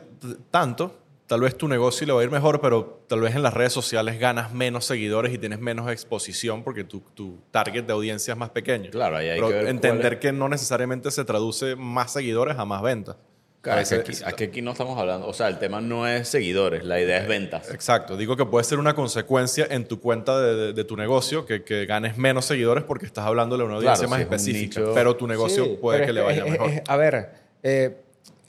[0.52, 3.54] tanto, tal vez tu negocio le va a ir mejor, pero tal vez en las
[3.54, 8.32] redes sociales ganas menos seguidores y tienes menos exposición porque tu, tu target de audiencia
[8.34, 8.90] es más pequeño.
[8.92, 12.58] Claro, ahí hay Pero que ver entender es- que no necesariamente se traduce más seguidores
[12.58, 13.18] a más ventas.
[13.63, 16.28] Claro, es que aquí, aquí- aquí no estamos hablando, o sea, el tema no es
[16.28, 17.71] seguidores, la idea es ventas.
[17.71, 21.45] Exacto, digo que puede ser una consecuencia en tu cuenta de, de- de tu negocio
[21.45, 24.58] que, que ganes menos seguidores porque estás hablándole a una audiencia Claro, más si es
[24.58, 26.69] específica, nicho- pero tu negocio Sí, puede que es le vaya es- mejor.
[26.71, 27.30] es- a ver,
[27.63, 27.97] eh,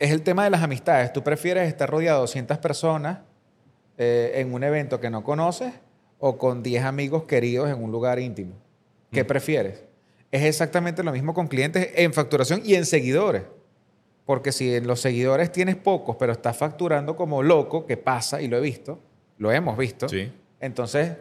[0.01, 1.13] es el tema de las amistades.
[1.13, 3.19] ¿Tú prefieres estar rodeado de 200 personas
[3.97, 5.73] eh, en un evento que no conoces
[6.19, 8.57] o con 10 amigos queridos en un lugar íntimo?
[9.13, 9.27] ¿Qué Mm.
[9.29, 9.85] prefieres?
[10.33, 13.45] Es exactamente lo mismo con clientes en facturación y en seguidores.
[14.25, 18.49] Porque si en los seguidores tienes pocos, pero estás facturando como loco, que pasa y
[18.49, 18.99] lo he visto,
[19.39, 20.33] lo hemos visto, Sí.
[20.61, 21.13] entonces,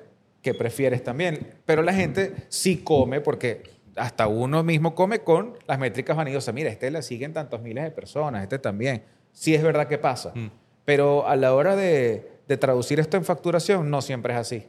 [0.42, 1.54] ¿qué prefieres también?
[1.66, 3.64] Pero la gente sí come porque
[3.96, 6.54] hasta uno mismo come con las métricas vanidosas.
[6.56, 9.04] Mira, este le siguen tantos miles de personas, este también.
[9.34, 10.32] Sí es verdad que pasa.
[10.34, 10.48] Mm.
[10.86, 14.66] Pero a la hora de, de traducir esto en facturación, no siempre es así.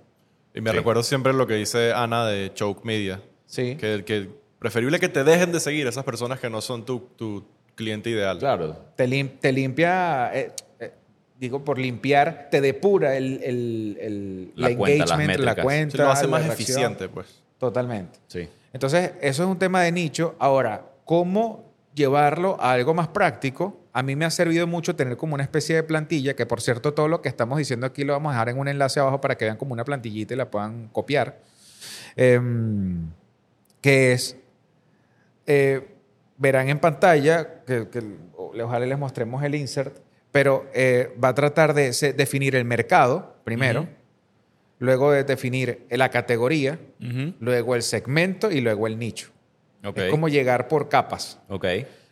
[0.54, 0.76] Y me Sí.
[0.76, 3.76] recuerdo siempre lo que dice Ana de Choke Media, Sí.
[3.76, 7.44] que, que preferible que te dejen de seguir esas personas que no son tu, tu
[7.74, 8.38] cliente ideal.
[8.38, 8.76] Claro.
[8.96, 10.92] Te, lim- te limpia, eh, eh,
[11.38, 15.64] digo por limpiar, te depura el, el, el- La cuenta, las engagement, la métricas.
[15.64, 15.92] cuenta.
[15.92, 16.68] Sí, lo hace más reacción.
[16.78, 17.40] eficiente, pues.
[17.58, 18.18] Totalmente.
[18.28, 18.48] Sí.
[18.72, 20.34] Entonces, eso es un tema de nicho.
[20.38, 23.80] Ahora, ¿cómo llevarlo a algo más práctico?
[23.92, 26.92] A mí me ha servido mucho tener como una especie de plantilla, que por cierto,
[26.94, 29.36] todo lo que estamos diciendo aquí lo vamos a dejar en un enlace abajo para
[29.36, 31.38] que vean como una plantillita y la puedan copiar.
[32.16, 33.08] Em,
[33.80, 34.36] que es,
[35.46, 35.93] eh,
[36.36, 38.02] verán en pantalla, que, que
[38.36, 39.98] ojalá les mostremos el insert,
[40.32, 43.88] pero eh, va a tratar de se- definir el mercado primero,
[44.78, 46.78] luego de definir la categoría,
[47.40, 49.28] luego el segmento y luego el nicho.
[49.84, 49.98] Ok.
[49.98, 51.38] Es como llegar por capas.
[51.48, 51.66] Ok.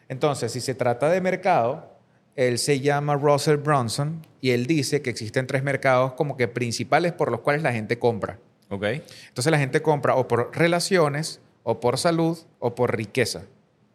[0.09, 1.91] Entonces, si se trata de mercado,
[2.37, 7.13] él se llama Russell Brunson y él dice que existen tres mercados como que principales
[7.13, 8.39] por los cuales la gente compra.
[8.69, 8.85] Ok.
[9.29, 13.43] Entonces la gente compra o por relaciones, o por salud, o por riqueza.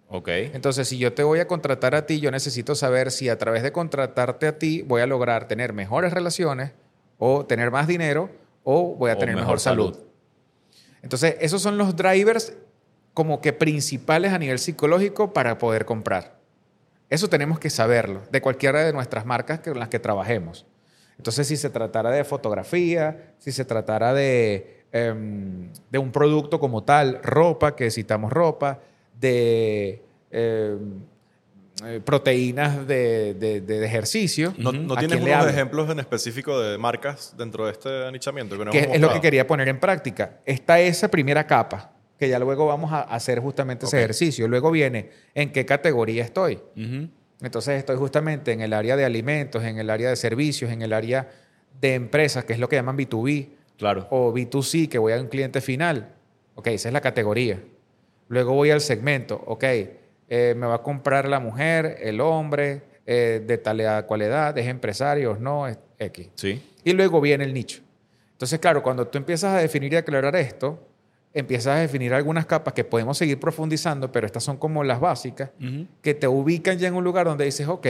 [0.10, 0.30] Ok.
[0.30, 3.64] Entonces, si yo te voy a contratar a ti, yo necesito saber si a través
[3.64, 6.72] de contratarte a ti voy a lograr tener mejores relaciones,
[7.18, 8.30] o tener más dinero,
[8.64, 9.94] o voy a O tener mejor, mejor salud.
[9.94, 10.08] salud.
[11.02, 12.54] Entonces, esos son los drivers
[13.14, 16.38] como que principales a nivel psicológico para poder comprar.
[17.10, 20.66] Eso tenemos que saberlo de cualquiera de nuestras marcas con las que trabajemos.
[21.18, 26.84] Entonces, si se tratara de fotografía, si se tratara de, em, de un producto como
[26.84, 28.80] tal, ropa, que citamos ropa,
[29.20, 30.02] de
[30.32, 31.00] em,
[31.86, 34.54] eh, proteínas de, de- de ejercicio.
[34.58, 34.80] ¿No, Ujú.
[34.80, 38.58] no ¿A tienes unos ejemplos en específico de marcas dentro de este anichamiento?
[38.58, 40.40] Que no que hemos es lo que quería poner en práctica.
[40.46, 44.48] Está esa primera capa, que ya luego vamos a hacer justamente ese ejercicio.
[44.48, 46.60] Luego viene en qué categoría estoy.
[47.42, 50.94] Entonces estoy justamente en el área de alimentos, en el área de servicios, en el
[50.94, 51.30] área
[51.80, 54.08] de empresas, que es lo que llaman B2B, Claro.
[54.10, 56.16] o B2C, que voy a un cliente final.
[56.56, 57.62] Ok, esa es la categoría.
[58.30, 59.42] Luego voy al segmento.
[59.46, 64.22] Ok, eh, me va a comprar la mujer, el hombre, eh, de tal edad, cual
[64.22, 66.30] edad, es empresario, no, es X.
[66.36, 66.62] Sí.
[66.84, 67.82] Y luego viene el nicho.
[68.34, 70.80] Entonces, claro, cuando tú empiezas a definir y aclarar esto,
[71.34, 75.52] empiezas a definir algunas capas que podemos seguir profundizando, pero estas son como las básicas,
[76.02, 77.86] que te ubican ya en un lugar donde dices, ok,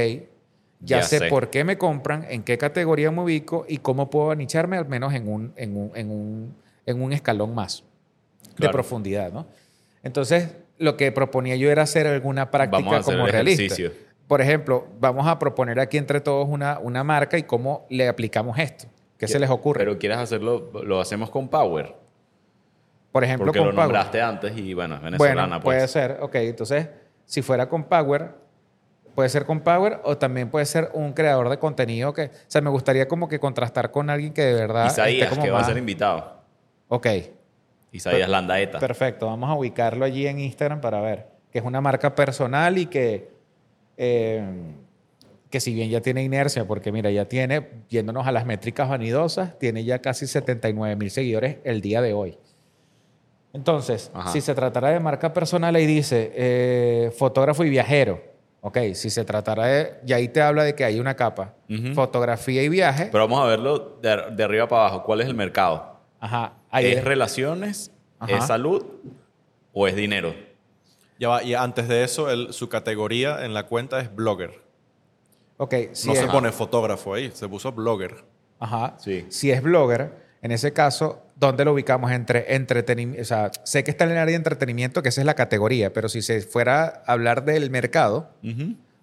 [0.80, 1.28] ya, Ya sé, sé.
[1.28, 5.13] por qué me compran, en qué categoría me ubico y cómo puedo anicharme al menos
[5.13, 7.84] en un, en un, en un, en un escalón más
[8.58, 9.47] de profundidad, ¿no?
[10.03, 13.63] Entonces, lo que proponía yo era hacer alguna práctica Vamos a hacer como realista.
[13.63, 13.91] ejercicio.
[14.27, 18.57] Por ejemplo, vamos a proponer aquí entre todos una, una marca y cómo le aplicamos
[18.60, 18.86] esto.
[19.17, 19.79] ¿Qué se les ocurre?
[19.79, 21.95] Pero quieres hacerlo, lo hacemos con Power.
[23.12, 23.86] Por ejemplo, Porque con lo Power.
[23.88, 25.75] nombraste antes y bueno, es venezolana, Bueno, pues.
[25.77, 26.17] puede ser.
[26.21, 26.88] Ok, entonces,
[27.25, 28.31] si fuera con Power,
[29.15, 32.25] puede ser con Power o también puede ser un creador de contenido que...
[32.25, 34.86] O sea, me gustaría como que contrastar con alguien que de verdad...
[34.88, 36.41] esté Isaías, como que va a ser invitado.
[36.89, 37.07] Ok,
[37.91, 38.80] Isaías Landaeta.
[38.80, 39.26] perfecto.
[39.28, 41.28] Vamos a ubicarlo allí en Instagram para ver.
[41.52, 43.30] Que es una marca personal y que...
[43.97, 44.43] eh,
[45.50, 49.58] que si bien ya tiene inercia, porque mira, ya tiene, yéndonos a las métricas vanidosas,
[49.60, 52.38] tiene ya casi 79 mil seguidores el día de hoy.
[53.54, 54.30] Entonces, Ajá.
[54.32, 58.21] si se tratara de marca personal, ahí dice eh, fotógrafo y viajero.
[58.60, 59.93] Ok, si se tratara de.
[60.06, 61.54] Y ahí te habla de que hay una capa.
[61.95, 63.08] Fotografía y viaje.
[63.12, 65.04] Pero vamos a verlo de, de arriba para abajo.
[65.04, 65.96] ¿Cuál es el mercado?
[66.19, 66.53] Ajá.
[66.71, 67.91] Ahí ¿Es es- relaciones?
[68.19, 68.38] Ajá.
[68.38, 68.86] ¿Es salud?
[69.73, 70.34] ¿O es dinero?
[71.19, 74.62] Ya va, y antes de eso, su categoría en la cuenta es blogger.
[75.58, 78.23] Ok, si no es, se pone fotógrafo ahí, se puso blogger.
[78.60, 78.95] Ajá.
[78.99, 79.25] Sí.
[79.30, 82.12] Si es blogger, en ese caso, ¿dónde lo ubicamos?
[82.12, 83.21] Entre entretenimiento.
[83.21, 85.91] O sea, sé que está en el área de entretenimiento, que esa es la categoría,
[85.93, 88.30] pero si se fuera a hablar del mercado.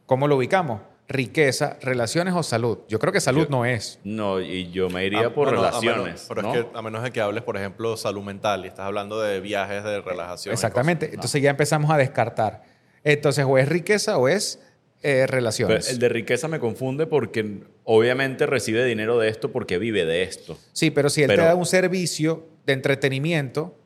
[0.07, 0.81] ¿cómo lo ubicamos?
[1.07, 2.79] Riqueza, relaciones o salud.
[2.89, 3.99] Yo creo que salud Yo- no es.
[4.05, 6.03] No, y yo me iría Ah, por a relaciones.
[6.03, 6.55] menos- pero ¿no?
[6.55, 9.41] es que a menos de que hables, por ejemplo, salud mental y estás hablando de
[9.41, 10.55] viajes de relajación.
[10.55, 11.07] Exactamente.
[11.07, 11.15] cosas.
[11.17, 12.63] Entonces ya empezamos a descartar.
[13.05, 14.61] Entonces, o es riqueza o es
[15.03, 15.91] eh, Pero relaciones.
[15.91, 20.57] el de riqueza me confunde porque obviamente recibe dinero de esto porque vive de esto.
[20.73, 23.77] Sí, pero si él Pero- te da un servicio de entretenimiento,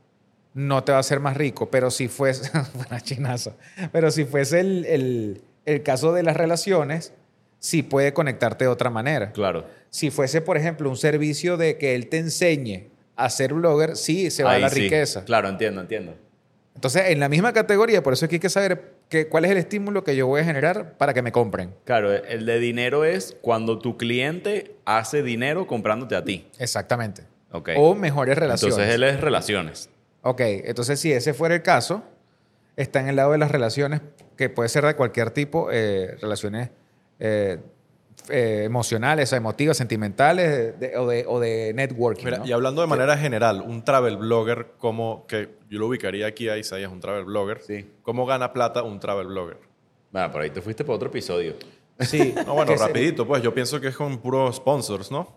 [0.55, 1.69] no te va a hacer más rico.
[1.71, 3.57] Pero si fuese, buena chinazo,
[3.91, 7.13] pero si fuese el, el- el caso de las relaciones,
[7.59, 9.33] sí puede conectarte de otra manera.
[9.33, 9.67] Claro.
[9.91, 14.31] Si fuese, por ejemplo, un servicio de que él te enseñe a ser blogger, sí
[14.31, 14.81] se va a la sí.
[14.81, 15.25] riqueza.
[15.25, 16.15] Claro, entiendo, entiendo.
[16.75, 19.51] Entonces, en la misma categoría, por eso es que hay que saber que, cuál es
[19.51, 21.75] el estímulo que yo voy a generar para que me compren.
[21.85, 26.47] Claro, el de dinero es cuando tu cliente hace dinero comprándote a ti.
[26.61, 27.25] Exactamente.
[27.51, 27.71] Ok.
[27.77, 28.77] O mejores relaciones.
[28.77, 29.91] Entonces él es relaciones.
[30.23, 32.05] Ok, entonces si ese fuera el caso,
[32.77, 34.01] está en el lado de las relaciones,
[34.39, 36.71] que puede ser de cualquier tipo, eh, relaciones
[37.19, 37.59] eh,
[38.31, 42.25] eh, emocionales, o emotivas, sentimentales de- o, de, o de networking.
[42.25, 42.47] Mira, ¿no?
[42.47, 46.57] y hablando de manera general, un travel blogger, como que yo lo ubicaría aquí a
[46.57, 47.61] Isaías, un travel blogger.
[47.63, 47.91] Sí.
[48.03, 49.59] ¿Cómo gana plata un travel blogger?
[50.13, 51.55] Bueno, por ahí te fuiste para otro episodio.
[52.01, 55.37] Sí, No, bueno, rapidito, pues yo pienso que es con puros sponsors, ¿no?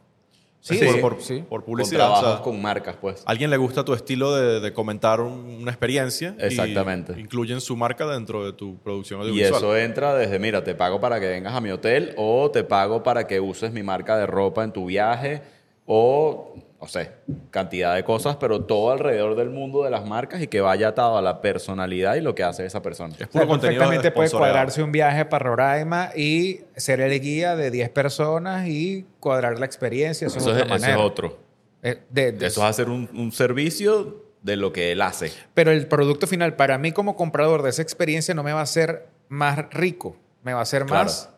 [0.63, 1.43] Sí, por, sí, por- sí.
[1.50, 2.02] por Con publicidad.
[2.06, 3.24] o trabajos sea, con marcas, pues.
[3.26, 6.36] a alguien le gusta tu estilo de, de comentar un- una experiencia.
[6.39, 7.19] y Exactamente.
[7.19, 9.56] incluyen su marca dentro de tu producción Y audiovisual.
[9.58, 13.02] eso entra desde, mira, te pago para que vengas a mi hotel o te pago
[13.02, 15.41] para que uses mi marca de ropa en tu viaje
[15.88, 17.12] o, no sé,
[17.52, 21.15] cantidad de cosas, pero todo alrededor del mundo de las marcas y que vaya atado
[21.15, 23.13] a la personalidad y lo que hace esa persona.
[23.13, 27.20] Es O sea, puro contenido perfectamente puede cuadrarse un viaje para Roraima y ser el
[27.22, 30.26] guía de 10 personas y cuadrar la experiencia.
[30.26, 31.38] Eso, Eso es eso es otro.
[31.84, 35.32] Eh, de- de- Eso es hacer un, un servicio de lo que él hace.
[35.54, 38.63] Pero el producto final, para mí como comprador de esa experiencia, no me va a
[38.63, 41.04] hacer más rico, me va a hacer Claro.
[41.04, 41.30] más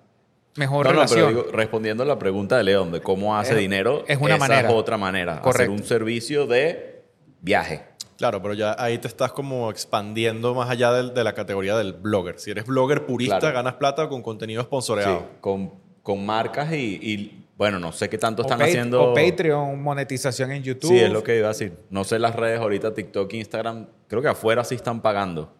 [0.55, 1.27] mejor No, no, relación.
[1.27, 4.35] pero digo, respondiendo a la pregunta de León de cómo hace Es- dinero, es una
[4.35, 4.67] esa manera.
[4.69, 5.31] es otra manera.
[5.33, 5.71] Hacer Correcto.
[5.73, 7.03] un servicio de
[7.41, 7.83] viaje.
[8.17, 11.93] Claro, pero ya ahí te estás como expandiendo más allá del- de, la categoría del
[11.93, 12.39] blogger.
[12.39, 13.55] Si eres blogger purista, Claro.
[13.55, 15.25] ganas plata con contenido Sí, sponsoreado.
[15.41, 19.11] con, con marcas y, y, bueno, no sé qué tanto o, están Pa- haciendo.
[19.11, 20.89] o Patreon, monetización en YouTube.
[20.91, 21.73] Sí, es lo que iba a decir.
[21.89, 23.87] No sé las redes ahorita, TikTok, Instagram.
[24.07, 25.51] Creo que afuera sí están pagando.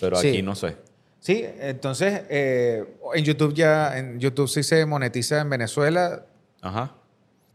[0.00, 0.28] Pero Sí.
[0.30, 0.76] aquí no sé.
[1.24, 2.84] Sí, entonces eh,
[3.14, 6.26] en YouTube ya, en YouTube sí se monetiza en Venezuela.
[6.60, 6.92] Ajá.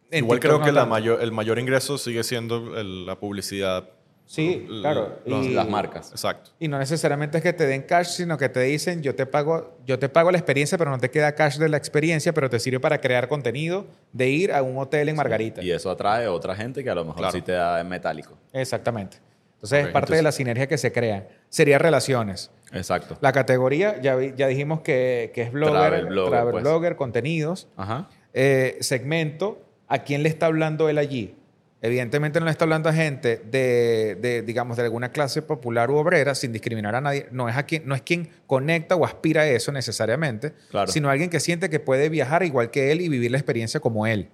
[0.09, 0.89] En Igual TikTok creo no que la tanto.
[0.89, 3.87] mayor, el mayor ingreso sigue siendo el- la publicidad.
[4.25, 5.19] Sí, claro.
[5.25, 6.09] los- y, Las marcas.
[6.09, 6.49] Exacto.
[6.59, 9.77] y no necesariamente es que te den cash, sino que te dicen, yo te pago,
[9.85, 12.59] yo te pago la experiencia, pero no te queda cash de la experiencia, pero te
[12.59, 15.61] sirve para crear contenido de ir a un hotel en Margarita.
[15.61, 17.33] Y eso atrae a otra gente que a lo mejor Claro.
[17.33, 18.35] sí te da en metálico.
[18.51, 19.17] Exactamente.
[19.59, 21.27] Entonces es parte de la sinergia que se crea.
[21.49, 22.49] Sería relaciones.
[22.71, 23.17] Exacto.
[23.19, 26.63] La categoría, ya, vi- ya dijimos que, que es blogger, Travel blogger, travel pues.
[26.63, 27.67] blogger, contenidos.
[27.75, 28.07] Ajá.
[28.33, 31.35] Eh, segmento, ¿a quién le está hablando él allí?
[31.81, 35.95] Evidentemente no le está hablando a gente de, de, digamos, de alguna clase popular u
[35.95, 37.27] obrera, sin discriminar a nadie.
[37.31, 40.91] No es, a quien, no es quien conecta o aspira a eso necesariamente, Claro.
[40.91, 44.05] sino alguien que siente que puede viajar igual que él y vivir la experiencia como
[44.07, 44.27] él.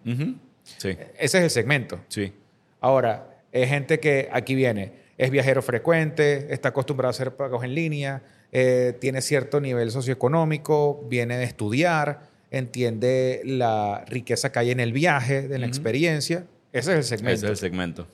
[0.77, 0.89] Sí.
[1.19, 1.99] Ese es el segmento.
[2.09, 2.33] Sí.
[2.81, 7.73] Ahora, es gente que aquí viene, es viajero frecuente, está acostumbrado a hacer pagos en
[7.73, 14.79] línea, eh, tiene cierto nivel socioeconómico, viene de estudiar, entiende la riqueza que hay en
[14.79, 16.45] el viaje, de la experiencia.
[16.71, 17.35] Ese es el segmento.
[17.35, 18.07] Ese es el segmento.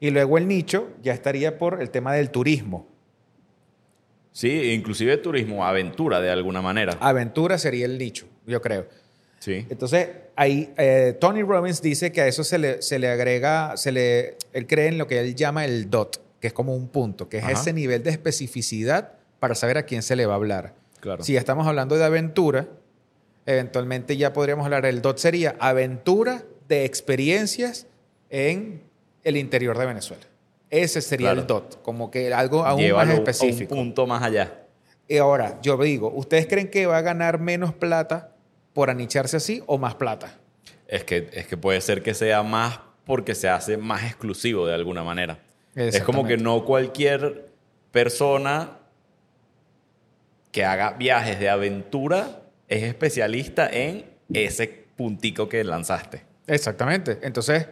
[0.00, 2.86] Y luego el nicho ya estaría por el tema del turismo.
[4.32, 6.98] Sí, inclusive turismo, aventura de alguna manera.
[7.00, 8.86] Aventura sería el nicho, yo creo.
[9.38, 9.66] Sí.
[9.70, 13.92] Entonces, ahí eh, Tony Robbins dice que a eso se le, se le agrega, se
[13.92, 17.28] le, él cree en lo que él llama el DOT, que es como un punto,
[17.28, 17.52] que es Ajá.
[17.52, 20.74] ese nivel de especificidad para saber a quién se le va a hablar.
[21.00, 21.22] Claro.
[21.24, 22.68] Si estamos hablando de aventura,
[23.46, 27.86] eventualmente ya podríamos hablar, el DOT sería aventura de experiencias
[28.30, 28.82] en
[29.24, 30.24] el interior de Venezuela.
[30.70, 31.40] Ese sería Claro.
[31.42, 33.74] el DOT, como que algo aún Llévalo más a un específico.
[33.74, 34.62] punto más allá.
[35.08, 38.32] Y ahora, yo digo, ¿ustedes creen que va a ganar menos plata
[38.72, 40.34] por anicharse así o más plata?
[40.88, 44.74] Es que, es que puede ser que sea más porque se hace más exclusivo de
[44.74, 45.38] alguna manera.
[45.76, 47.50] Es como que no cualquier
[47.92, 48.78] persona
[50.50, 56.24] que haga viajes de aventura es especialista en ese puntico que lanzaste.
[56.46, 57.18] Exactamente.
[57.22, 57.68] Entonces,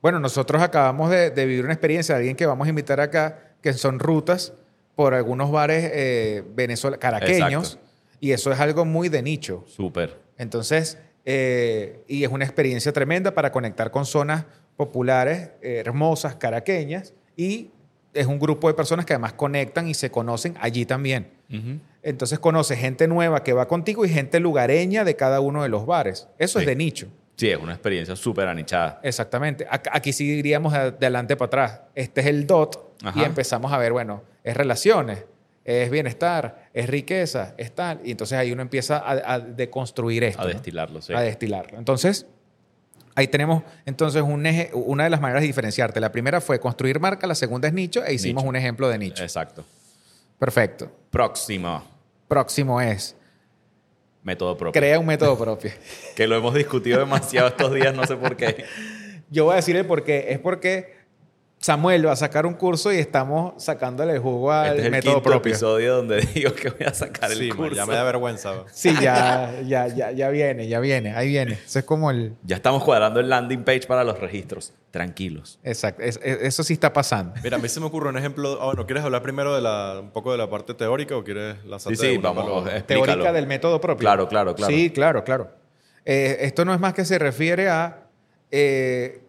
[0.00, 3.54] bueno, nosotros acabamos de, de vivir una experiencia de alguien que vamos a invitar acá,
[3.60, 4.52] que son rutas
[4.94, 8.16] por algunos bares eh, venezolanos, caraqueños, Exacto.
[8.20, 9.64] y eso es algo muy de nicho.
[9.66, 10.18] Súper.
[10.38, 14.44] Entonces, eh, y es una experiencia tremenda para conectar con zonas
[14.76, 17.70] populares, eh, hermosas, caraqueñas, y
[18.14, 21.28] es un grupo de personas que además conectan y se conocen allí también.
[22.02, 25.86] Entonces conoces gente nueva que va contigo y gente lugareña de cada uno de los
[25.86, 26.28] bares.
[26.38, 26.64] Eso Sí.
[26.64, 27.06] es de nicho.
[27.36, 29.00] Sí, es una experiencia súper anichada.
[29.02, 29.66] Exactamente.
[29.68, 31.80] Ac- Aquí sí iríamos de de adelante para atrás.
[31.94, 32.76] Este es el DOT
[33.16, 35.24] y empezamos a ver, bueno, es relaciones,
[35.64, 38.00] es bienestar, es riqueza, es tal.
[38.04, 40.42] Y entonces ahí uno empieza a, a deconstruir esto.
[40.42, 40.50] A ¿no?
[40.50, 41.12] destilarlo, sí.
[41.14, 41.78] A destilarlo.
[41.78, 42.26] Entonces,
[43.14, 46.00] ahí tenemos entonces un eje, una de las maneras de diferenciarte.
[46.00, 48.48] La primera fue construir marca, la segunda es nicho e hicimos Nicho.
[48.48, 49.22] un ejemplo de nicho.
[49.22, 49.64] Exacto.
[50.38, 50.90] Perfecto.
[51.10, 51.84] Próximo.
[52.28, 53.14] Próximo es,
[54.22, 54.80] Método propio.
[54.80, 55.72] crea un método propio.
[56.16, 58.64] Que lo hemos discutido demasiado estos días, no sé por qué.
[59.30, 60.26] Yo voy a decir el por qué.
[60.30, 61.01] Es porque
[61.62, 64.90] Samuel va a sacar un curso y estamos sacándole el jugo al Este es el
[64.90, 65.52] método quinto propio.
[65.52, 67.76] episodio donde digo que voy a sacar el man, curso.
[67.76, 68.52] ya me da vergüenza.
[68.72, 71.52] Sí, ya, ya, ya, ya viene, ya viene, ahí viene.
[71.64, 72.34] Eso es como el...
[72.42, 74.72] Ya estamos cuadrando el landing page para los registros.
[74.90, 75.60] Tranquilos.
[75.62, 77.34] Exacto, es- es- eso sí está pasando.
[77.44, 78.58] Mira, a mí se me ocurre un ejemplo.
[78.60, 81.64] Ah, bueno, ¿quieres hablar primero de la, un poco de la parte teórica o quieres
[81.64, 82.64] lanzarte Sí, sí, vamos.
[82.86, 84.00] Teórica del método propio.
[84.00, 84.74] Claro, claro, claro.
[84.74, 85.52] Sí, claro, claro.
[86.04, 88.08] Eh, esto no es más que se refiere a
[88.50, 89.22] eh,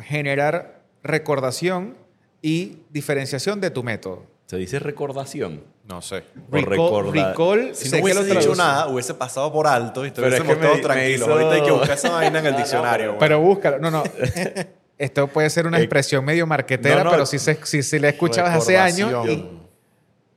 [0.00, 0.73] generar
[1.04, 1.96] recordación
[2.42, 4.24] y diferenciación de tu método.
[4.46, 5.62] Se dice recordación.
[5.88, 6.24] No sé.
[6.50, 7.28] Recall, recordar.
[7.30, 10.34] recall, Si no que hubiese lo dicho nada, hubiese pasado por alto y Pero es
[10.34, 11.20] estuviésemos que todos tranquilos.
[11.20, 13.06] hizo- Ahorita hay que buscar esa vaina en el diccionario.
[13.10, 13.18] güey.
[13.20, 13.78] Pero búscalo.
[13.78, 14.02] No, no.
[14.98, 17.10] Esto puede ser una Eh, expresión medio marquetera, no, no.
[17.10, 19.28] pero si se, si, si la escuchabas hace años.
[19.28, 19.42] Y-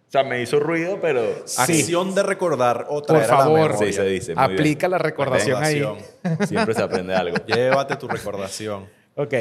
[0.08, 1.22] O sea, me hizo ruido, pero...
[1.46, 1.62] Sí.
[1.62, 3.78] Acción de recordar o por la favor, memoria.
[3.88, 4.36] Sí, se dice.
[4.36, 4.60] muy bien.
[4.60, 5.86] aplica la recordación ahí.
[6.48, 7.36] Siempre se aprende algo.
[7.46, 8.86] Llévate tu recordación.
[9.16, 9.34] Ok.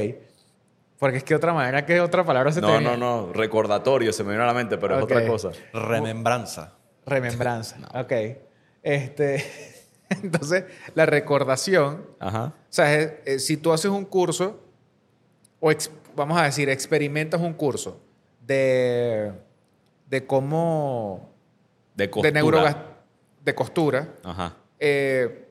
[0.98, 3.32] Porque es que otra manera, que otra palabra se te No, no, no.
[3.32, 5.50] Recordatorio se me vino a la mente, pero es otra cosa.
[5.72, 6.74] Remembranza.
[7.04, 7.76] Remembranza.
[7.94, 8.12] Ok.
[8.82, 9.44] Este,
[10.08, 12.44] entonces, la recordación, Ajá.
[12.46, 14.60] o sea, es- es- si tú haces un curso,
[15.60, 18.00] o ex- vamos a decir, experimentas un curso
[18.40, 19.32] de,
[20.08, 21.30] de cómo,
[21.94, 22.72] De costura.
[22.72, 22.76] de
[23.44, 24.54] de costura, Ajá.
[24.80, 25.48] eh,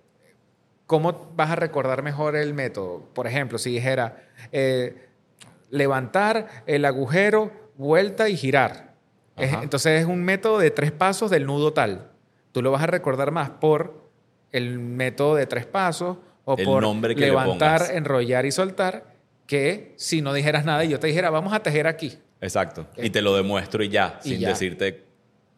[0.86, 3.02] ¿cómo vas a recordar mejor el método?
[3.14, 5.05] Por ejemplo, si dijera eh,
[5.76, 8.94] levantar el agujero, vuelta y girar.
[9.38, 12.10] Es- entonces es un método de tres pasos del nudo tal.
[12.52, 14.10] Tú lo vas a recordar más por
[14.52, 19.14] el método de tres pasos o El por nombre que le levantar, enrollar y soltar
[19.46, 22.18] que si no dijeras nada y yo te dijera, vamos a tejer aquí.
[22.40, 22.88] Exacto.
[22.98, 24.50] Y te lo demuestro y ya, Y sin ya.
[24.50, 25.04] decirte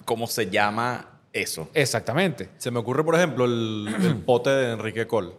[0.05, 1.70] cómo se llama eso.
[1.74, 2.49] Exactamente.
[2.57, 5.32] Se me ocurre, por ejemplo, el, el pote de Enrique Cole.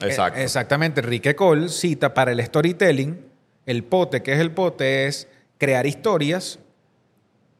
[0.00, 0.38] Exacto.
[0.38, 1.00] Eh, exactamente.
[1.00, 3.24] Enrique Cole cita para el storytelling,
[3.68, 6.58] el pote, que es el pote, es crear historias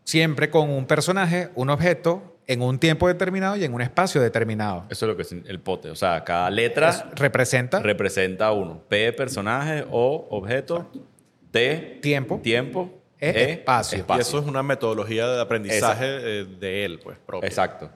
[0.04, 4.86] siempre con un personaje, un objeto, en un tiempo determinado y en un espacio determinado.
[4.88, 5.90] Eso es lo que es el pote.
[5.90, 8.82] O sea, cada letra Es- representa representa uno.
[8.88, 10.90] P, personaje, O, objeto.
[11.50, 12.40] T, tiempo.
[12.42, 12.90] tiempo.
[13.20, 14.04] E, espacio.
[14.16, 17.46] Y eso es una metodología de aprendizaje eh, de él, pues, propio.
[17.46, 17.90] Exacto.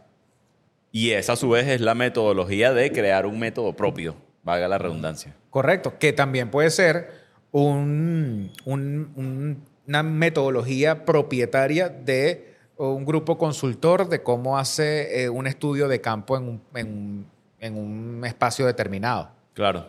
[0.91, 4.77] Y esa a su vez es la metodología de crear un método propio, valga la
[4.77, 5.35] redundancia.
[5.49, 5.95] Correcto.
[5.99, 7.22] Que también puede ser
[7.53, 15.47] un- un- un- una metodología propietaria de un grupo consultor de cómo hace eh, un
[15.47, 17.27] estudio de campo en un, en un-
[17.61, 19.31] en un espacio determinado.
[19.55, 19.87] Claro.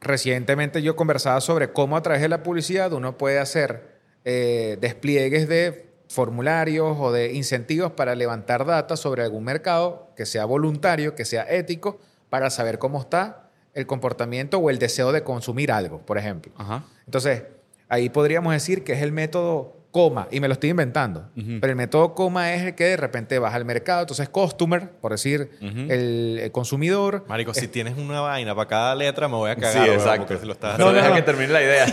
[0.00, 3.94] Recientemente yo conversaba sobre cómo a través de la publicidad uno puede hacer
[4.26, 10.44] eh, despliegues de formularios o de incentivos para levantar data sobre algún mercado que sea
[10.44, 11.98] voluntario, que sea ético,
[12.30, 13.43] para saber cómo está
[13.74, 16.52] el comportamiento o el deseo de consumir algo, por ejemplo.
[16.56, 16.84] Ajá.
[17.06, 17.42] Entonces,
[17.88, 21.76] ahí podríamos decir que es el método coma, y me lo estoy inventando, pero el
[21.76, 26.40] método coma es el que de repente vas al mercado, entonces customer, por decir, el,
[26.42, 29.84] el consumidor, Marico, si tienes una vaina para cada letra, me voy a cagar.
[29.86, 30.34] Sí, exacto.
[30.42, 31.14] lo estás No, No, no, deja no.
[31.14, 31.86] que termine la idea.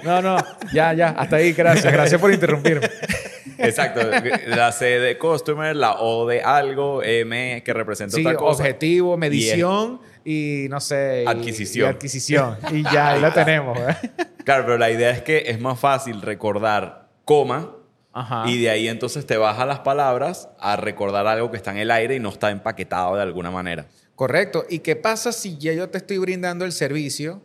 [0.04, 0.36] No, no,
[0.74, 1.90] ya, ya, hasta ahí, gracias.
[1.90, 2.86] Gracias por interrumpirme.
[3.56, 4.00] Exacto.
[4.46, 8.62] La C de customer, la O de algo, M que representa Sí, otra cosa.
[8.62, 10.00] objetivo, medición
[10.30, 11.22] y, no sé.
[11.24, 11.86] y- Adquisición.
[11.86, 12.56] y adquisición.
[12.72, 13.78] Y ya, ahí la tenemos.
[13.78, 13.96] ¿eh?
[14.44, 17.74] Claro, pero la idea es que es más fácil recordar coma
[18.12, 18.44] Ajá.
[18.48, 21.78] y de ahí entonces te vas a las palabras a recordar algo que está en
[21.78, 23.86] el aire y no está empaquetado de alguna manera.
[24.14, 24.64] Correcto.
[24.68, 27.40] ¿Y qué pasa si ya yo te estoy brindando el servicio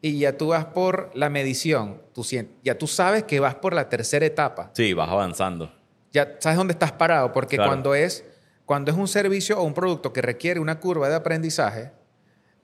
[0.00, 2.24] y ya tú vas por la medición, tú
[2.62, 4.70] ya tú sabes que vas por la tercera etapa.
[4.74, 5.72] Sí, vas avanzando.
[6.12, 7.70] Ya sabes dónde estás parado, porque Claro.
[7.70, 8.24] cuando, es,
[8.64, 11.90] cuando es un servicio o un producto que requiere una curva de aprendizaje,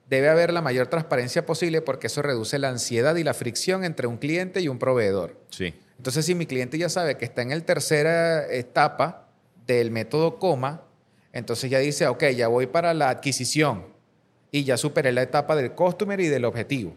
[0.09, 4.07] debe haber la mayor transparencia posible porque eso reduce la ansiedad y la fricción entre
[4.07, 5.39] un cliente y un proveedor.
[5.49, 5.73] Sí.
[5.97, 9.27] Entonces, si mi cliente ya sabe que está en la tercera etapa
[9.65, 10.83] del método coma,
[11.33, 13.85] entonces ya dice, ok, ya voy para la adquisición
[14.51, 16.95] y ya superé la etapa del customer y del objetivo,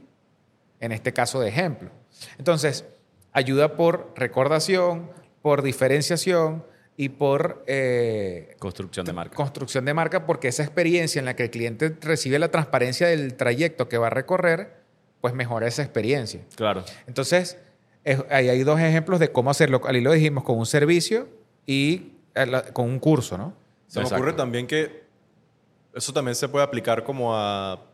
[0.80, 1.90] en este caso de ejemplo.
[2.38, 2.84] Entonces,
[3.32, 5.10] ayuda por recordación,
[5.42, 6.64] por diferenciación
[7.00, 9.34] y por eh, Construcción de marca.
[9.36, 13.34] construcción de marca, porque esa experiencia en la que el cliente recibe la transparencia del
[13.34, 14.78] trayecto que va a recorrer,
[15.20, 16.40] pues mejora esa experiencia.
[16.56, 16.84] Claro.
[17.06, 17.56] Entonces,
[18.02, 19.80] es- ahí hay dos ejemplos de cómo hacerlo.
[19.84, 21.28] Ali lo dijimos con un servicio
[21.66, 23.54] y eh, la- con un curso, ¿no?
[23.86, 24.20] Se me Exacto.
[24.20, 25.04] ocurre también que
[25.94, 27.84] eso también se puede aplicar como a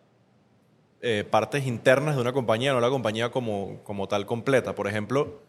[1.03, 4.75] eh, partes internas de una compañía, no la compañía como, como tal completa.
[4.75, 5.43] Por ejemplo,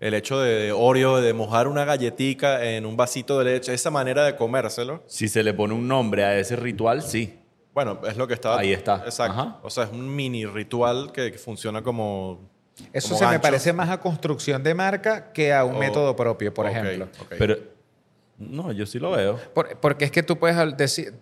[0.00, 4.24] el hecho de Oreo, de mojar una galletica en un vasito de leche, esa manera
[4.24, 7.38] de comérselo, Si se le pone un nombre a ese ritual, sí.
[7.72, 8.58] bueno, es lo que estaba...
[8.58, 9.02] Ahí está.
[9.04, 9.40] Exacto.
[9.40, 9.58] Ajá.
[9.62, 12.48] O sea, es un mini ritual que, que funciona como...
[12.92, 16.14] Eso como se me parece más a construcción de marca que a un O- método
[16.14, 17.08] propio, por ok, ejemplo.
[17.22, 17.34] ok.
[17.38, 17.56] Pero,
[18.38, 19.38] no, yo sí lo veo.
[19.54, 20.56] Por- porque es que tú puedes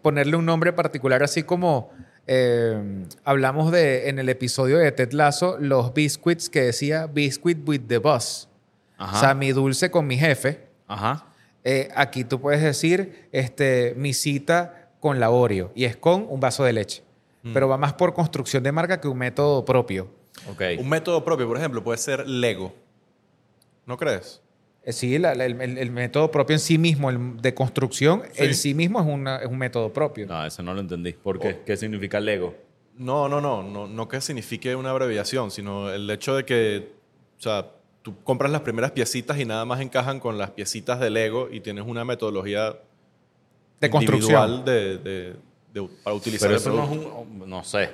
[0.03, 1.93] ponerle un nombre particular, así como
[2.27, 7.83] eh, hablamos de en el episodio de Ted Lasso, los biscuits que decía biscuit with
[7.87, 8.49] the boss.
[8.97, 9.17] Ajá.
[9.17, 10.61] O sea, mi dulce con mi jefe.
[10.87, 11.27] Ajá.
[11.65, 16.41] Eh, aquí tú puedes decir este, mi cita con la Oreo y es con un
[16.41, 17.03] vaso de leche.
[17.43, 17.53] Mm.
[17.53, 20.11] Pero va más por construcción de marca que un método propio.
[20.51, 20.63] Ok.
[20.79, 22.75] Un método propio, por ejemplo, puede ser Lego.
[23.87, 24.41] ¿No crees?
[24.85, 28.23] Eh, Sí, la- la- el, el- el método propio en sí mismo, el de construcción,
[28.33, 28.45] Sí.
[28.45, 30.27] en sí mismo es, una- es un método propio.
[30.27, 31.13] No, eso no lo entendí.
[31.13, 31.59] ¿Por qué?
[31.61, 31.65] Oh.
[31.65, 32.55] ¿Qué significa Lego?
[32.97, 36.93] No, no, no, no, no que signifique una abreviación, sino el hecho de que,
[37.39, 37.67] o sea,
[38.05, 41.61] tú compras las primeras piecitas y nada más encajan con las piecitas de Lego y
[41.61, 42.77] tienes una metodología
[43.81, 44.51] de construcción.
[44.51, 45.37] individual de, de-
[45.73, 46.91] de- para utilizar Pero el eso no es
[47.43, 47.49] un...
[47.51, 47.91] No sé.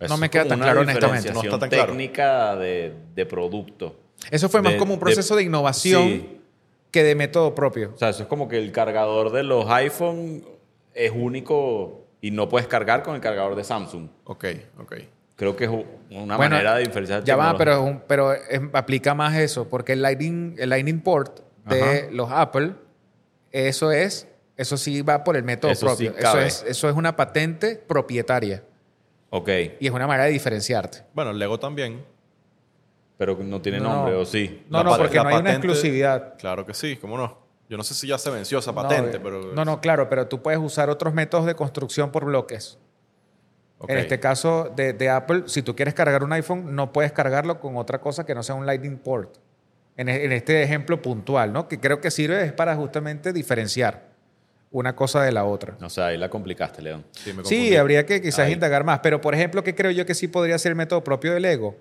[0.00, 1.32] Eso me queda tan una claro, honestamente.
[1.32, 1.86] No está tan claro.
[1.92, 3.94] técnica de, de producto.
[4.30, 6.40] Eso fue más De- como un de- proceso de, innovación Sí.
[6.90, 7.92] que de método propio.
[7.94, 10.42] O sea, eso es como que el cargador de los iPhone
[10.94, 14.08] es único y no puedes cargar con el cargador de Samsung.
[14.24, 14.46] Ok,
[14.78, 14.94] ok.
[15.40, 17.24] Creo que es una Bueno, manera de diferenciar.
[17.24, 17.94] Ya va, pero, tecnología.
[17.96, 22.08] es un- pero es- aplica más eso, porque el Lightning, el Lightning Port de Ajá.
[22.12, 22.74] los Apple,
[23.50, 24.28] eso es,
[24.58, 26.10] eso sí va por el método Eso sí propio.
[26.10, 26.46] eso, cabe.
[26.46, 28.62] es, eso es una patente propietaria
[29.30, 29.48] Ok,
[29.80, 31.04] y es una manera de diferenciarte.
[31.14, 32.04] Bueno, Lego también.
[33.16, 33.92] pero no tiene No.
[33.94, 34.64] nombre, ¿o sí?
[34.68, 36.34] No, La no, porque no hay una exclusividad.
[36.38, 37.38] Claro que sí, ¿cómo no?
[37.68, 39.40] Yo no sé si ya se venció esa patente, no, pero...
[39.54, 42.78] No, no, claro, pero tú puedes usar otros métodos de construcción por bloques.
[43.82, 43.90] Ok.
[43.90, 47.60] En este caso de, de Apple, si tú quieres cargar un iPhone, no puedes cargarlo
[47.60, 49.36] con otra cosa que no sea un Lightning Port.
[49.96, 51.66] En, e- en este ejemplo puntual, ¿no?
[51.66, 54.08] Que creo que sirve es para justamente diferenciar
[54.70, 55.76] una cosa de la otra.
[55.82, 57.04] O sea, ahí la complicaste, León.
[57.12, 58.52] Sí, me Sí, habría que quizás Ahí.
[58.52, 59.00] indagar más.
[59.00, 61.76] Pero, por ejemplo, ¿qué creo yo que sí podría ser el método propio del Lego?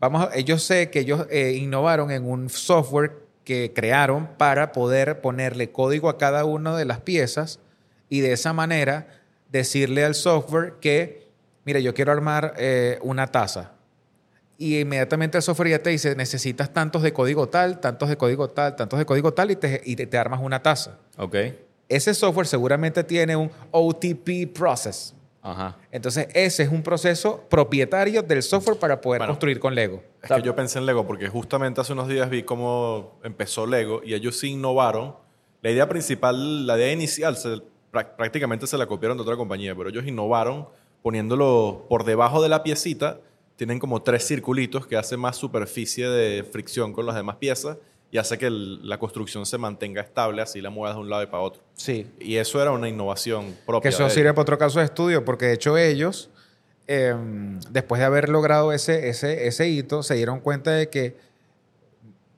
[0.00, 3.12] Vamos a- yo sé que ellos eh, innovaron en un software
[3.44, 7.60] que crearon para poder ponerle código a cada una de las piezas
[8.08, 9.06] y de esa manera
[9.50, 11.25] decirle al software que,
[11.66, 13.72] mira, yo quiero armar eh, una taza.
[14.58, 18.48] Y inmediatamente el software ya te dice, necesitas tantos de código tal, tantos de código
[18.48, 20.96] tal, tantos de código tal, y te, y te- te armas una taza.
[21.18, 21.34] Ok.
[21.88, 25.12] Ese software seguramente tiene un OTP process.
[25.42, 25.76] Ajá.
[25.92, 29.32] Entonces, ese es un proceso propietario del software para poder Bueno.
[29.34, 30.02] construir con Lego.
[30.22, 34.00] Es que yo pensé en Lego porque justamente hace unos días vi cómo empezó Lego
[34.02, 35.14] y ellos sí innovaron.
[35.62, 37.60] La idea principal, la idea inicial, se-
[37.92, 40.66] prá- prácticamente se la copiaron de otra compañía, pero ellos innovaron
[41.02, 43.18] poniéndolo por debajo de la piecita.
[43.56, 47.78] Tienen como tres circulitos que hacen más superficie de fricción con las demás piezas
[48.10, 51.22] y hace que el- la construcción se mantenga estable, así la muevas de un lado
[51.22, 51.62] y para otro.
[51.74, 52.06] Sí.
[52.20, 53.82] Y eso era una innovación propia.
[53.90, 56.28] Que eso de sirve para otro caso de estudio, porque de hecho ellos,
[56.86, 57.14] eh,
[57.70, 61.16] después de haber logrado ese, ese, ese hito, se dieron cuenta de que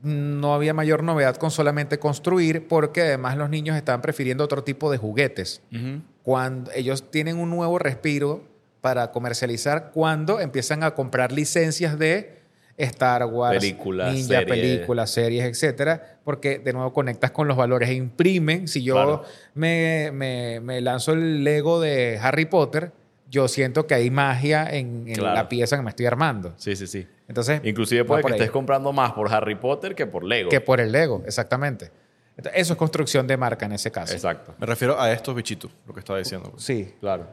[0.01, 4.91] no había mayor novedad con solamente construir, porque además los niños estaban prefiriendo otro tipo
[4.93, 5.61] de juguetes.
[5.73, 6.01] Ujú.
[6.33, 8.45] Cuando ellos tienen un nuevo respiro
[8.83, 12.43] para comercializar cuando empiezan a comprar licencias de
[12.77, 14.47] Star Wars, Películas, Ninja, series.
[14.47, 18.69] películas, series, etcétera, porque de nuevo conectas con los valores e imprimen.
[18.69, 19.23] Si yo Claro.
[19.55, 22.93] me, me- me lanzo el Lego de Harry Potter,
[23.31, 25.35] yo siento que hay magia en, en Claro.
[25.35, 26.53] la pieza que me estoy armando.
[26.59, 27.07] Sí, sí, sí.
[27.27, 30.51] Entonces, Inclusive puede que estés comprando más por Harry Potter que por Lego.
[30.51, 31.91] que por el Lego, exactamente.
[32.39, 34.15] Entonces, eso es construcción de marca en ese caso.
[34.15, 34.55] Exacto.
[34.59, 36.51] Me refiero a estos bichitos, lo que estaba diciendo.
[36.53, 36.63] pues.
[36.63, 36.95] Sí.
[37.01, 37.27] Claro.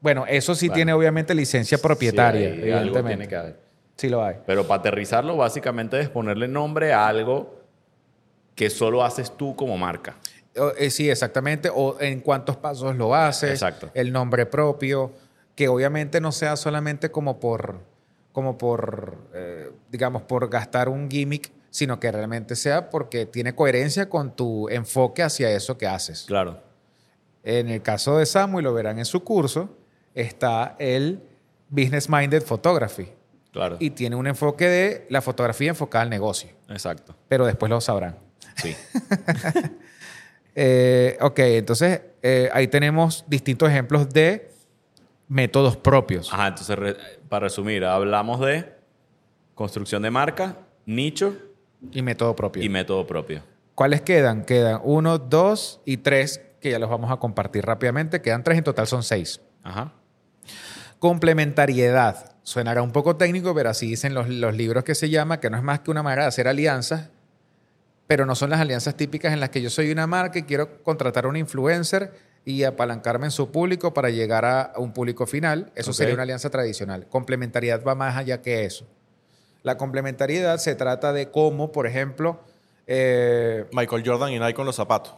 [0.00, 0.76] Bueno, eso sí Bueno.
[0.76, 3.08] tiene obviamente licencia propietaria, Sí, hay- algo evidentemente.
[3.16, 3.60] tiene que haber.
[3.96, 4.36] Sí lo hay.
[4.46, 7.60] Pero para aterrizarlo, básicamente es ponerle nombre a algo
[8.54, 10.16] que solo haces tú como marca.
[10.56, 11.70] O, eh, sí, exactamente.
[11.72, 13.50] O en cuántos pasos lo haces.
[13.52, 13.90] Exacto.
[13.94, 15.12] El nombre propio.
[15.54, 17.80] Que obviamente no sea solamente como por,
[18.32, 24.08] como por eh, digamos, por gastar un gimmick, sino que realmente sea porque tiene coherencia
[24.08, 26.24] con tu enfoque hacia eso que haces.
[26.26, 26.60] Claro.
[27.42, 29.76] En el caso de Samu, y lo verán en su curso,
[30.14, 31.20] está el
[31.68, 33.08] Business Minded Photography.
[33.52, 33.76] Claro.
[33.80, 36.50] Y tiene un enfoque de la fotografía enfocada al negocio.
[36.68, 37.16] Exacto.
[37.28, 38.16] Pero después lo sabrán.
[38.56, 38.76] Sí.
[40.54, 44.50] Eh, ok, entonces eh, ahí tenemos distintos ejemplos de
[45.28, 46.32] métodos propios.
[46.32, 46.96] Ajá, entonces, re-
[47.28, 48.74] para resumir, hablamos de
[49.54, 50.56] construcción de marca,
[50.86, 51.36] nicho
[51.92, 52.62] Y método propio.
[52.62, 53.42] y método propio.
[53.74, 54.44] ¿Cuáles quedan?
[54.44, 58.20] Quedan uno, dos y tres, que ya los vamos a compartir rápidamente.
[58.20, 59.40] Quedan tres, en total son seis.
[59.62, 59.94] Ajá.
[60.98, 62.36] Complementariedad.
[62.42, 65.56] Suenará un poco técnico, pero así dicen los, los libros que se llama, que no
[65.56, 67.10] es más que una manera de hacer alianzas,
[68.06, 70.82] pero no son las alianzas típicas en las que yo soy una marca y quiero
[70.82, 72.12] contratar a un influencer
[72.44, 75.70] y apalancarme en su público para llegar a, un público final.
[75.74, 77.06] Eso sería una alianza tradicional.
[77.08, 78.86] Complementariedad va más allá que eso.
[79.62, 82.40] La complementariedad se trata de cómo, por ejemplo,
[82.86, 85.14] eh, Michael Jordan y Nike con los zapatos.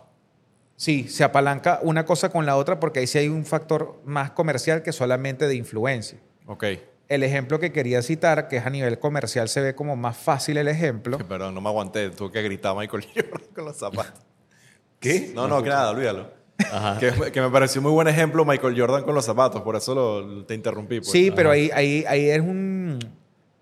[0.77, 4.33] Sí, se apalanca una cosa con la otra porque ahí sí hay un factor más
[4.33, 6.19] comercial que solamente de influencia.
[6.47, 6.65] Ok.
[7.09, 10.57] El ejemplo que quería citar, que es a nivel comercial, se ve como más fácil
[10.57, 11.19] el ejemplo.
[11.19, 12.11] Perdón, no me aguanté.
[12.11, 14.23] Tuve que gritar Michael Jordan con los zapatos.
[14.99, 15.31] ¿Qué?
[15.35, 16.31] No, no, que nada, olvídalo.
[16.59, 16.99] Ajá.
[16.99, 20.45] Que, que me pareció muy buen ejemplo Michael Jordan con los zapatos, por eso lo,
[20.47, 21.01] te interrumpí.
[21.01, 21.11] pues.
[21.11, 21.57] Sí, pero Ajá.
[21.57, 22.99] ahí, ahí, ahí es un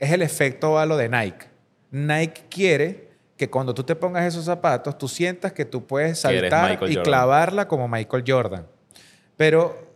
[0.00, 1.46] es el efecto a lo de Nike.
[1.90, 6.72] Nike quiere que cuando tú te pongas esos zapatos, tú sientas que tú puedes saltar
[6.72, 7.04] y Jordan.
[7.04, 8.66] clavarla como Michael Jordan.
[9.36, 9.90] Pero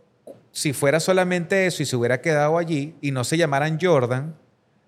[0.51, 4.35] si fuera solamente eso y se hubiera quedado allí y no se llamaran Jordan,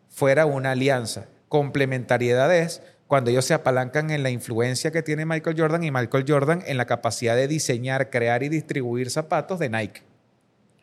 [0.10, 1.26] fuera una alianza.
[1.50, 6.26] Complementariedad es cuando ellos se apalancan en la influencia que tiene Michael Jordan y Michael
[6.28, 10.04] Jordan en la capacidad de diseñar, crear y distribuir zapatos de Nike.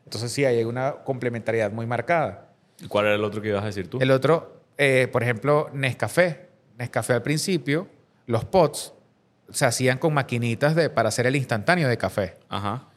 [0.04, 2.53] Entonces sí, hay una complementariedad muy marcada.
[2.84, 3.98] ¿Y ¿Cuál era el otro que ibas a decir tú?
[4.00, 6.50] El otro, eh, por ejemplo, Nescafé.
[6.76, 7.88] Nescafé al principio,
[8.26, 8.92] los pots
[9.50, 12.34] se hacían con maquinitas de, para hacer el instantáneo de café.
[12.48, 12.88] Ajá.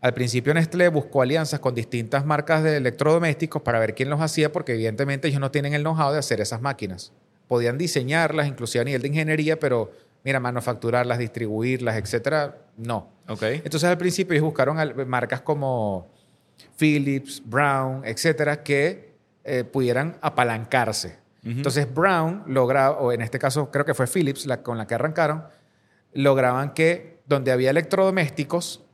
[0.00, 4.50] Al principio Nestlé buscó alianzas con distintas marcas de electrodomésticos para ver quién los hacía,
[4.50, 7.12] porque evidentemente ellos no tienen el know-how de hacer esas máquinas.
[7.46, 9.92] Podían diseñarlas, inclusive a nivel de ingeniería, pero
[10.24, 13.10] mira, manufacturarlas, distribuirlas, etcétera, no.
[13.28, 13.42] Ok.
[13.42, 14.76] Entonces al principio ellos buscaron
[15.08, 16.08] marcas como
[16.76, 19.07] Philips, Brown, etcétera, que
[19.48, 21.18] eh, pudieran apalancarse.
[21.44, 24.94] Entonces Brown logra, o en este caso creo que fue Philips la, con la que
[24.94, 25.44] arrancaron,
[26.12, 28.84] lograban que donde había electrodomésticos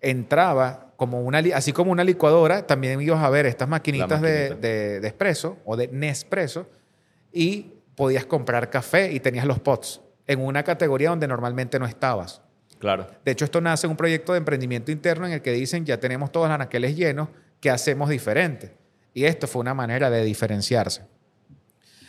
[0.00, 4.60] entraba como una, así como una licuadora, también ibas a ver estas maquinitas de, maquinita.
[4.60, 6.68] de, de espresso o de Nespresso
[7.32, 12.42] y podías comprar café y tenías los pots en una categoría donde normalmente no estabas.
[12.78, 13.06] Claro.
[13.24, 15.98] De hecho, esto nace en un proyecto de emprendimiento interno en el que dicen, ya
[15.98, 17.28] tenemos todos los anaqueles llenos,
[17.60, 18.72] ¿qué hacemos diferente?
[19.16, 21.06] Y esto fue una manera de diferenciarse.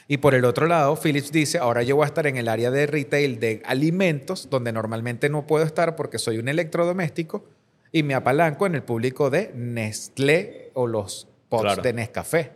[0.09, 2.69] Y por el otro lado, Philips dice, ahora yo voy a estar en el área
[2.69, 7.45] de retail de alimentos, donde normalmente no puedo estar porque soy un electrodoméstico,
[7.93, 11.81] y me apalanco en el público de Nestlé o los pots Claro.
[11.81, 12.51] de Nescafé.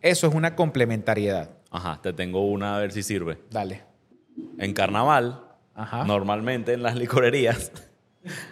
[0.00, 1.50] Eso es una complementariedad.
[1.72, 1.98] Ajá.
[2.00, 3.38] Te tengo una a ver si sirve.
[3.50, 3.82] Dale.
[4.58, 5.44] En carnaval,
[5.74, 6.04] Ajá.
[6.04, 7.72] normalmente en las licorerías,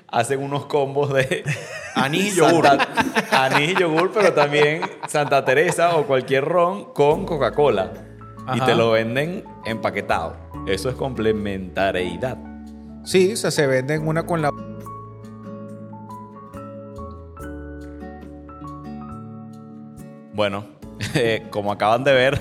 [0.08, 1.44] hacen unos combos de
[1.94, 2.66] Anís y yogur.
[2.66, 7.92] Santa- anís y yogur, pero también Santa Teresa o cualquier ron con Coca-Cola.
[8.54, 10.34] Y te lo venden empaquetado.
[10.66, 12.38] Eso es complementariedad.
[13.04, 14.50] Sí, o sea, se venden una con la
[20.32, 20.64] Bueno,
[21.14, 22.34] eh, como acaban de ver,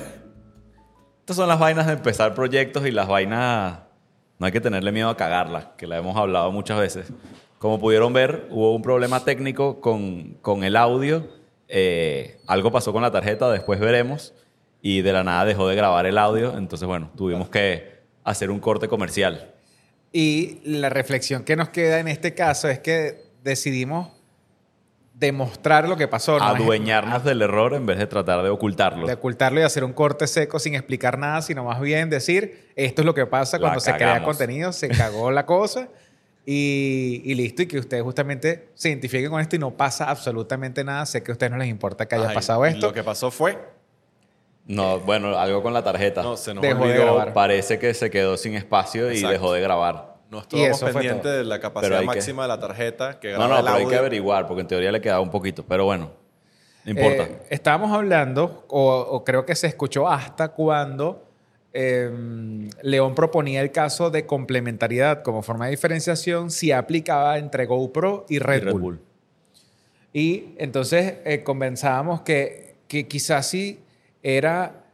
[1.19, 3.79] estas son las vainas de empezar proyectos y las vainas
[4.39, 7.11] no hay que tenerle miedo a cagarlas, que la hemos hablado muchas veces.
[7.59, 11.27] Como pudieron ver, hubo un problema técnico con, con el audio.
[11.67, 14.33] eh, algo pasó con la tarjeta, después veremos.
[14.81, 16.55] Y de la nada dejó de grabar el audio.
[16.55, 19.53] Entonces, bueno, tuvimos que hacer un corte comercial.
[20.13, 24.09] Y la reflexión que nos queda en este caso es que decidimos
[25.19, 26.37] demostrar lo que pasó.
[26.37, 26.45] ¿no?
[26.45, 29.07] Adueñarnos del error en vez de tratar de ocultarlo.
[29.07, 33.01] De ocultarlo y hacer un corte seco sin explicar nada, sino más bien decir, esto
[33.01, 35.89] es lo que pasa cuando se crea contenido, se cagó la cosa
[36.45, 37.63] y, y listo.
[37.63, 41.05] Y que ustedes justamente se identifiquen con esto y no pasa absolutamente nada.
[41.07, 42.87] Sé que a ustedes no les importa que haya Ay, pasado y esto.
[42.87, 43.57] Lo que pasó fue.
[44.67, 46.21] No, bueno, algo con la tarjeta.
[46.21, 47.05] No, se nos Dejó de olvidó.
[47.05, 47.33] grabar.
[47.33, 49.31] Parece que se quedó sin espacio y Exacto.
[49.31, 50.16] dejó de grabar.
[50.29, 53.63] No estábamos pendientes de la capacidad que- máxima de la tarjeta que No, no, el
[53.65, 55.63] pero hay que averiguar porque en teoría le quedaba un poquito.
[55.65, 56.11] Pero bueno,
[56.83, 57.23] no importa.
[57.23, 61.23] Eh, estábamos hablando, o, o creo que se escuchó hasta cuando
[61.73, 62.09] eh,
[62.81, 68.39] León proponía el caso de complementariedad como forma de diferenciación si aplicaba entre GoPro y
[68.39, 68.81] Red, Y Red Bull.
[68.81, 68.99] Bull.
[70.13, 73.79] Y entonces eh, convenzábamos que, que quizás sí
[74.23, 74.85] era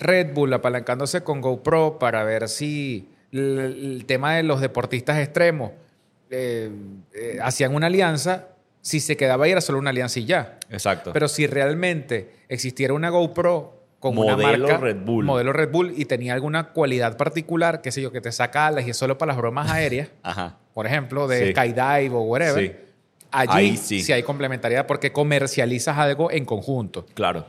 [0.00, 3.08] Red Bull apalancándose con GoPro para ver si
[3.38, 5.72] el, tema de los deportistas extremos
[6.30, 6.70] eh,
[7.14, 8.48] eh, hacían una alianza,
[8.80, 10.58] si se quedaba ahí era solo una alianza y ya.
[10.70, 11.12] Exacto.
[11.12, 15.24] Pero si realmente existiera una GoPro con una Modelo marca, Red Bull.
[15.24, 18.86] modelo Red Bull y tenía alguna cualidad particular, qué sé yo, que te saca alas
[18.86, 20.58] y es solo para las bromas aéreas, Ajá.
[20.74, 21.50] por ejemplo, de Sí.
[21.52, 22.72] skydive o whatever, Sí.
[23.30, 24.02] allí Ahí sí.
[24.02, 24.12] sí.
[24.12, 27.06] hay complementariedad porque comercializas algo en conjunto.
[27.14, 27.46] Claro.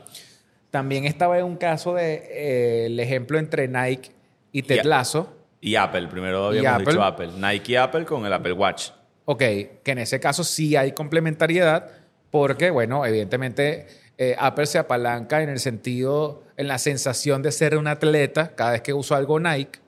[0.70, 4.10] También estaba en un caso de eh, el ejemplo entre Nike
[4.52, 4.84] y Ted.
[4.84, 5.35] Lasso.
[5.60, 6.92] Y Apple, primero habíamos Apple.
[6.92, 7.30] dicho Apple.
[7.36, 8.90] Nike y Apple con el Apple Watch.
[9.24, 11.90] Ok, que en ese caso sí hay complementariedad
[12.30, 13.86] porque, bueno, evidentemente
[14.18, 18.72] eh, Apple se apalanca en el sentido, en la sensación de ser un atleta cada
[18.72, 19.80] vez que uso algo Nike,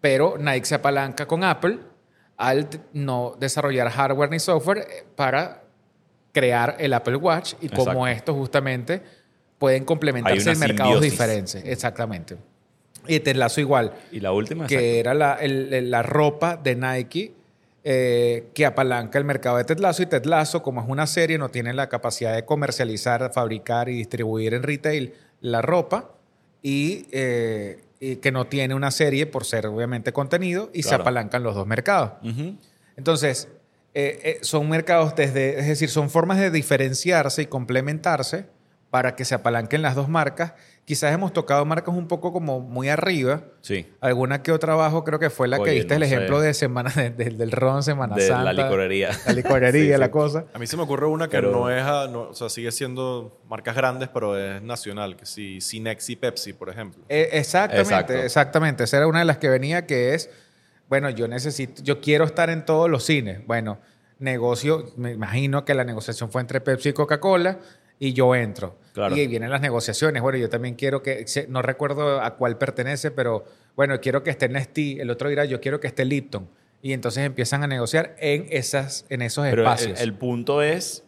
[0.00, 1.78] pero Nike se apalanca con Apple
[2.36, 5.62] al no desarrollar hardware ni software eh, para
[6.32, 9.00] crear el Apple Watch y como esto justamente
[9.58, 11.12] pueden complementarse en mercados simbiosis.
[11.12, 11.64] diferentes.
[11.64, 12.36] Exactamente.
[13.08, 17.32] Y te enlazo igual Y la última, que era la, el- la ropa de Nike
[17.88, 20.02] eh, que apalanca el mercado de Ted Lasso.
[20.02, 23.94] Y Ted Lasso, como es una serie, no tiene la capacidad de comercializar, fabricar y
[23.98, 26.10] distribuir en retail la ropa
[26.62, 31.44] y, eh, y que no tiene una serie por ser obviamente contenido y se apalancan
[31.44, 32.12] los dos mercados.
[32.96, 33.48] Entonces,
[33.94, 38.46] eh, son mercados desde, es decir, son formas de diferenciarse y complementarse
[38.90, 40.54] para que se apalanquen las dos marcas.
[40.86, 43.42] Quizás hemos tocado marcas un poco como muy arriba.
[43.60, 43.86] Sí.
[44.00, 46.14] Alguna que otra abajo creo que fue la que Oye, diste el no sé.
[46.14, 48.52] ejemplo de semana de- de- del ron Semana De Santa.
[48.52, 49.10] la licorería.
[49.26, 50.12] La licorería, Sí, la sí.
[50.12, 50.44] cosa.
[50.54, 52.70] A mí se me ocurre una que Pero- no es, a- no- o sea, sigue
[52.70, 57.02] siendo marcas grandes, pero es nacional, que sí, Cinex y Pepsi, por ejemplo.
[57.08, 58.12] Eh, exactamente, Exacto.
[58.14, 58.84] exactamente.
[58.84, 60.30] Esa era una de las que venía que es,
[60.88, 63.44] bueno, yo necesito, yo quiero estar en todos los cines.
[63.44, 63.80] Bueno,
[64.20, 67.58] negocio, me imagino que la negociación fue entre Pepsi y Coca-Cola
[67.98, 68.78] y yo entro.
[68.96, 69.14] Claro.
[69.14, 70.22] Y vienen las negociaciones.
[70.22, 73.44] Bueno, yo también quiero que, no recuerdo a cuál pertenece, pero
[73.76, 76.48] bueno, quiero que esté Nestlé, el otro dirá, yo quiero que esté Lipton.
[76.80, 80.00] Y entonces empiezan a negociar en, esas, en esos Pero el, espacios.
[80.00, 81.04] el punto es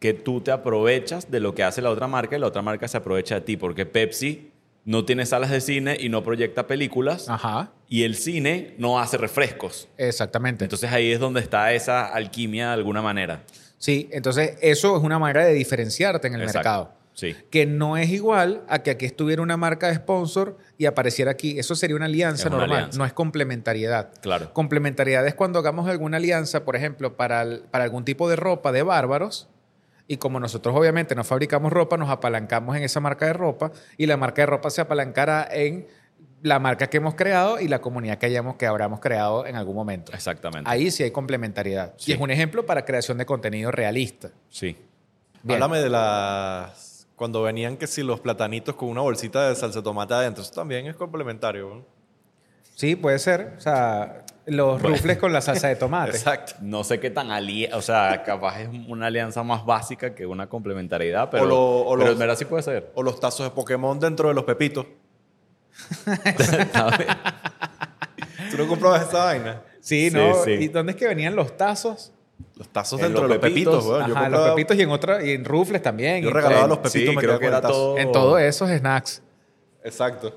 [0.00, 2.88] que tú te aprovechas de lo que hace la otra marca y la otra marca
[2.88, 3.56] se aprovecha de ti.
[3.56, 4.50] Porque Pepsi
[4.84, 7.28] no tiene salas de cine y no proyecta películas.
[7.28, 9.88] Ajá, Y el cine no hace refrescos.
[9.98, 10.64] exactamente.
[10.64, 13.44] Entonces ahí es donde está esa alquimia de alguna manera.
[13.78, 16.58] Sí, entonces eso es una manera de diferenciarte en el Exacto.
[16.58, 16.96] mercado.
[17.18, 17.34] Sí.
[17.50, 21.58] que no es igual a que aquí estuviera una marca de sponsor y apareciera aquí.
[21.58, 22.98] Eso sería una alianza Es una normal, alianza.
[22.98, 24.10] no es complementariedad.
[24.20, 24.52] Claro.
[24.52, 28.70] Complementariedad es cuando hagamos alguna alianza, por ejemplo, para, el- para algún tipo de ropa
[28.70, 29.48] de bárbaros.
[30.06, 34.04] Y como nosotros obviamente no fabricamos ropa, nos apalancamos en esa marca de ropa y
[34.04, 35.86] la marca de ropa se apalancará en
[36.42, 39.74] la marca que hemos creado y la comunidad que, hayamos, que habramos creado en algún
[39.74, 40.12] momento.
[40.12, 40.68] Exactamente.
[40.70, 41.94] Ahí sí hay complementariedad.
[41.96, 42.10] Sí.
[42.12, 44.30] Y es un ejemplo para creación de contenido realista.
[44.48, 44.76] Sí.
[45.42, 45.62] Bien.
[45.62, 47.06] Háblame de las...
[47.16, 50.52] Cuando venían que si los platanitos con una bolsita de salsa de tomate adentro, eso
[50.52, 51.74] también es complementario.
[51.76, 51.84] ¿no?
[52.74, 53.54] Sí, puede ser.
[53.56, 56.10] O sea, los rufles con la salsa de tomate.
[56.16, 56.52] Exacto.
[56.60, 60.46] No sé qué tan ali o sea, capaz es una alianza más básica que una
[60.48, 62.92] complementariedad, pero, O lo- o pero los- en verdad sí puede ser.
[62.94, 64.84] O los tazos de Pokémon dentro de los pepitos.
[68.50, 69.62] ¿Tú no comprabas esa vaina?
[69.80, 70.34] Sí, Sí, ¿no?
[70.44, 70.50] sí.
[70.52, 72.12] ¿Y dónde es que venían los tazos?
[72.56, 73.86] Los tazos En dentro los de los pepitos, pepitos.
[73.98, 74.08] weón.
[74.08, 76.22] Yo Ajá, compraba- los pepitos y en otra, y en rufles también.
[76.24, 79.22] Yo regalaba los pepitos, Sí, me creo quedaba que era todo- En todos esos snacks.
[79.84, 80.36] Exacto.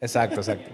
[0.00, 0.70] Exacto, exacto.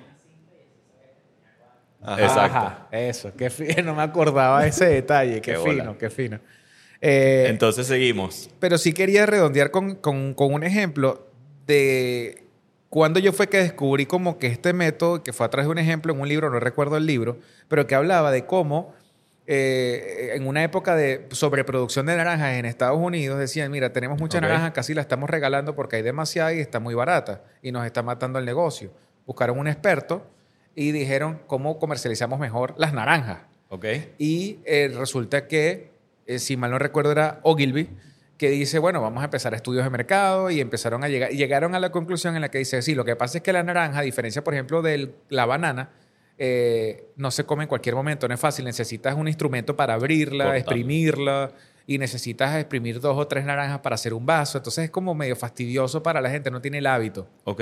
[2.02, 2.22] Ajá.
[2.22, 2.56] Exacto.
[2.58, 3.32] Ajá, eso.
[3.36, 3.74] Qué fino.
[3.84, 5.40] No me acordaba ese detalle.
[5.40, 5.98] Qué, Qué fino, bola.
[5.98, 6.38] qué fino.
[7.00, 8.50] Eh, Entonces seguimos.
[8.58, 11.26] pero sí quería redondear con, con- con un ejemplo
[11.66, 12.39] de
[12.90, 15.78] cuando yo fue que descubrí como que este método, que fue a través de un
[15.78, 17.38] ejemplo en un libro, no recuerdo el libro,
[17.68, 18.92] pero que hablaba de cómo
[19.46, 24.38] eh, en una época de sobreproducción de naranjas en Estados Unidos decían, mira, tenemos muchas
[24.38, 24.42] Ok.
[24.42, 28.02] naranjas, casi las estamos regalando porque hay demasiada y está muy barata y nos está
[28.02, 28.92] matando el negocio.
[29.26, 30.26] Buscaron un experto
[30.74, 33.38] y dijeron cómo comercializamos mejor las naranjas.
[33.70, 33.86] ¿Ok?
[34.18, 35.90] Y eh, resulta que,
[36.26, 37.88] eh, si mal no recuerdo, era Ogilvy,
[38.40, 41.74] que dice, bueno, vamos a empezar estudios de mercado y empezaron a llegar, y llegaron
[41.74, 43.98] a la conclusión en la que dice, sí, lo que pasa es que la naranja,
[43.98, 45.90] a diferencia, por ejemplo, de la banana,
[46.38, 50.44] eh, no se come en cualquier momento, no es fácil, necesitas un instrumento para abrirla,
[50.44, 50.56] Total.
[50.56, 51.52] exprimirla,
[51.86, 55.36] y necesitas exprimir dos o tres naranjas para hacer un vaso, entonces es como medio
[55.36, 57.28] fastidioso para la gente, no tiene el hábito.
[57.44, 57.60] ¿Ok?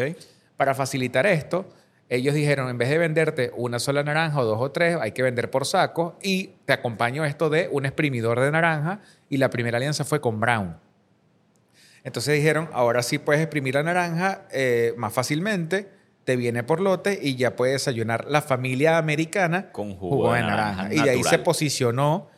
[0.57, 1.67] Para facilitar esto,
[2.09, 5.25] ellos dijeron, en vez de venderte una sola naranja o dos o tres, hay que
[5.25, 9.77] vender por saco y te acompaño esto de un exprimidor de naranja y la primera
[9.77, 10.77] alianza fue con Brown.
[12.05, 15.91] Entonces dijeron, ahora sí puedes exprimir la naranja eh, más fácilmente,
[16.25, 20.93] te viene por lote y ya puedes desayunar la familia americana Con jugo de naranja
[20.93, 22.29] Y de ahí se posicionó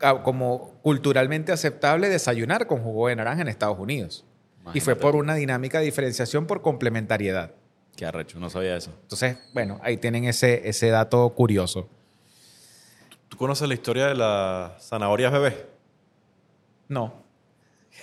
[0.00, 4.24] ah, como culturalmente aceptable desayunar con jugo de naranja en Estados Unidos.
[4.72, 7.50] Y fue por una dinámica de diferenciación por complementariedad.
[7.96, 8.92] Qué arrecho, no sabía eso.
[9.02, 11.88] Entonces, bueno, ahí tienen ese, ese dato curioso.
[13.28, 15.73] ¿Tú conoces la historia de las zanahorias bebé?
[16.88, 17.22] No.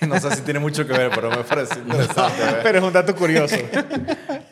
[0.08, 2.42] No sé si tiene mucho que ver, pero me parece interesante.
[2.62, 3.56] Pero es un dato curioso.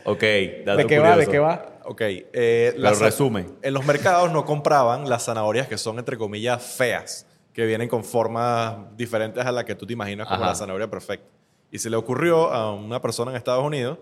[0.04, 0.22] Ok,
[0.66, 1.16] dato ¿De qué va?
[1.16, 1.78] ¿De qué va?
[1.84, 2.00] Ok.
[2.02, 3.46] eh, Lo las- resume.
[3.62, 8.04] En los mercados no compraban las zanahorias que son, entre comillas, feas, que vienen con
[8.04, 10.50] formas diferentes a la que tú te imaginas como Ajá.
[10.50, 11.26] la zanahoria perfecta.
[11.72, 13.98] Y se le ocurrió a una persona en Estados Unidos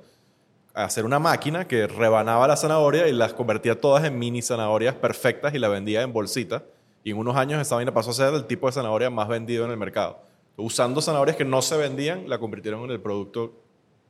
[0.75, 5.55] hacer una máquina que rebanaba la zanahoria y las convertía todas en mini zanahorias perfectas
[5.55, 6.63] y la vendía en bolsita.
[7.09, 9.65] Y en unos años esa vaina pasó a ser el tipo de zanahoria más vendido
[9.65, 10.21] en el mercado.
[10.59, 13.55] Usando zanahorias que no se vendían, la convirtieron en el producto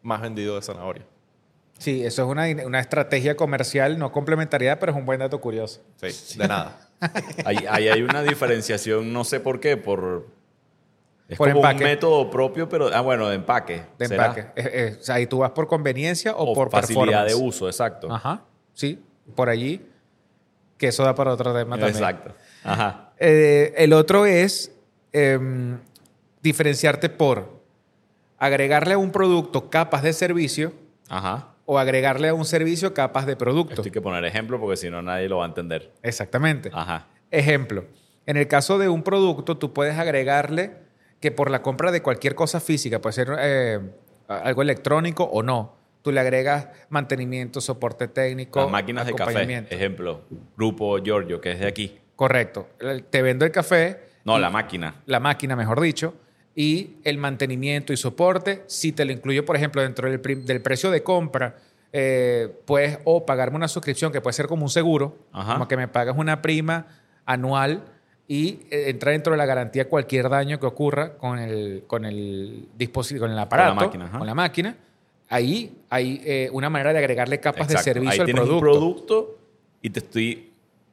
[0.03, 1.05] más vendido de zanahoria.
[1.79, 5.81] Sí, eso es una, una estrategia comercial, no complementariedad, pero es un buen dato curioso.
[6.03, 6.89] Sí, de nada.
[7.45, 10.27] Ahí, ahí hay una diferenciación, no sé por qué, por...
[11.29, 11.85] Es Por como empaque.
[11.85, 12.91] un método propio, pero...
[12.93, 13.83] Ah, bueno, de empaque.
[13.97, 14.25] De ¿será?
[14.27, 14.41] empaque.
[14.57, 17.39] Eh, eh, o sea, ahí tú vas por conveniencia o, O, por facilidad performance.
[17.39, 18.13] de uso, exacto.
[18.13, 18.43] Ajá,
[18.75, 19.01] sí,
[19.37, 19.87] por allí.
[20.77, 21.91] Que eso da para otro tema también.
[21.95, 22.33] Exacto.
[22.73, 23.13] Ajá.
[23.19, 24.73] Eh, el otro es
[25.13, 25.79] em,
[26.43, 27.61] diferenciarte por
[28.39, 30.73] agregarle a un producto capas de servicio
[31.09, 31.49] Ajá.
[31.67, 33.75] o agregarle a un servicio capas de producto.
[33.75, 35.93] Esto hay que poner ejemplo porque si no nadie lo va a entender.
[36.03, 36.71] Exactamente.
[36.73, 37.09] Ajá.
[37.31, 37.85] Ejemplo,
[38.27, 40.73] en el caso de un producto, tú puedes agregarle
[41.21, 43.81] que por la compra de cualquier cosa física, puede ser eh,
[44.29, 49.67] algo electrónico o no, tú le agregas mantenimiento, soporte técnico, Las máquinas de café.
[49.71, 50.23] Ejemplo,
[50.57, 51.99] Grupo Giorgio, que es de aquí.
[52.19, 52.67] Correcto.
[53.11, 54.97] Te vendo el café, No, la máquina.
[55.07, 56.15] la máquina, mejor dicho,
[56.57, 60.21] y el mantenimiento y soporte, si te lo incluyo, por ejemplo, dentro del,
[60.61, 61.55] precio de compra,
[61.93, 65.53] eh, puedes o pagarme una suscripción que puede ser como un seguro, Ajá.
[65.53, 66.87] como que me pagas una prima
[67.25, 67.85] anual
[68.27, 72.67] y eh, entra dentro de la garantía cualquier daño que ocurra con el, con el
[72.77, 74.19] dispositivo, con el aparato, máquina, ajá.
[74.19, 74.77] con la máquina.
[75.29, 78.55] Ahí hay eh, una manera de agregarle capas de servicio Ahí al producto.
[78.55, 79.39] un producto
[79.83, 80.48] y te estoy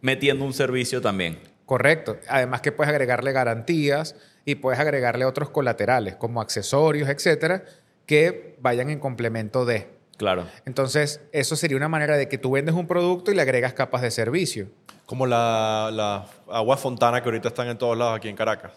[0.05, 1.39] metiendo un servicio también.
[1.65, 2.17] Correcto.
[2.27, 7.63] Además que puedes agregarle garantías y puedes agregarle otros colaterales como accesorios, etcétera,
[8.05, 9.87] que vayan en complemento de.
[10.17, 10.45] Claro.
[10.65, 14.03] Entonces, eso sería una manera de que tú vendes un producto y le agregas capas
[14.03, 14.67] de servicio.
[15.07, 18.71] Como la, la agua fontana que ahorita están en todos lados aquí en Caracas.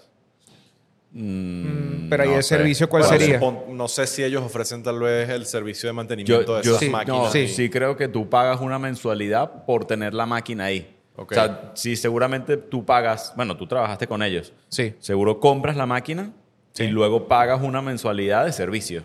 [1.13, 2.57] Mm, Pero ahí no el sé.
[2.57, 3.41] servicio, ¿cuál Bueno, sería?
[3.41, 6.71] supon- no sé si ellos ofrecen tal vez el servicio de mantenimiento Yo, de yo
[6.73, 7.19] esas sí, máquinas.
[7.25, 7.49] no, Sí.
[7.49, 10.95] sí creo que tú pagas una mensualidad por tener la máquina ahí.
[11.19, 14.53] O sea, sí, seguramente tú pagas, bueno, tú trabajaste con ellos.
[14.69, 14.95] Sí.
[15.01, 16.33] Seguro compras la máquina
[16.73, 16.85] Sí.
[16.85, 19.03] y luego pagas una mensualidad de servicio.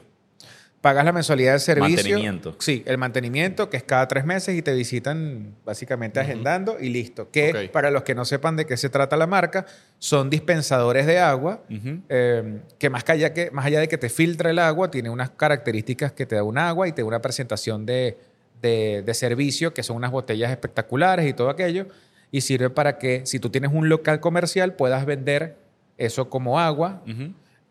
[0.80, 1.95] Pagas la mensualidad de servicio.
[1.95, 2.55] Mantenimiento.
[2.59, 7.32] Sí, el mantenimiento, que es cada tres meses y te visitan básicamente agendando y listo.
[7.32, 9.66] Que para los que no sepan de qué se trata la marca,
[9.97, 11.64] son dispensadores de agua
[12.09, 15.09] eh, que, más que, allá que más allá de que te filtre el agua, tiene
[15.09, 18.18] unas características que te da un agua y te da una presentación de,
[18.64, 21.86] de- de servicio, que son unas botellas espectaculares y todo aquello.
[22.32, 25.55] Y sirve para que si tú tienes un local comercial puedas vender
[25.99, 27.03] eso como agua.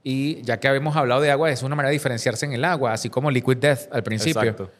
[0.05, 2.93] Y ya que habíamos hablado de agua, es una manera de diferenciarse en el agua,
[2.93, 4.43] así como Liquid Death al principio.
[4.43, 4.70] Exacto.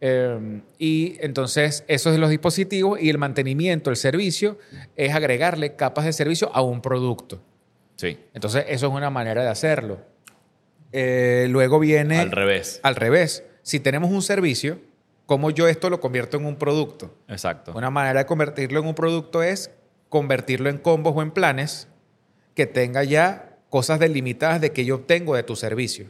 [0.00, 4.58] Eh, y entonces, eso es los dispositivos y el mantenimiento, el servicio,
[4.96, 7.40] es agregarle capas de servicio a un producto.
[7.96, 8.18] Sí.
[8.34, 9.98] Entonces, eso es una manera de hacerlo.
[10.92, 12.18] Eh, luego viene...
[12.18, 12.80] Al revés.
[12.82, 13.42] Al revés.
[13.62, 14.78] Si tenemos un servicio,
[15.26, 17.14] ¿cómo yo esto lo convierto en un producto?
[17.28, 17.72] Exacto.
[17.74, 19.70] Una manera de convertirlo en un producto es
[20.08, 21.88] convertirlo en combos o en planes
[22.54, 26.06] que tenga ya cosas delimitadas de que yo obtengo de tu servicio.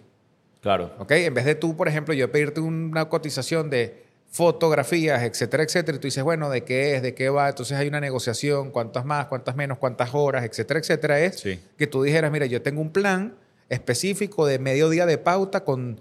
[0.61, 0.93] Claro.
[0.99, 1.11] ¿Ok?
[1.13, 6.01] En vez de tú, por ejemplo, yo pedirte una cotización de fotografías, etcétera, etcétera, y
[6.01, 7.03] tú dices, bueno, ¿de qué es?
[7.03, 7.49] ¿De qué va?
[7.49, 11.21] Entonces hay una negociación, cuántas más, cuántas menos, cuántas horas, etcétera, etcétera.
[11.21, 11.61] Es Sí.
[11.79, 13.35] que tú dijeras, mira, yo tengo un plan
[13.69, 16.01] específico de medio día de pauta con,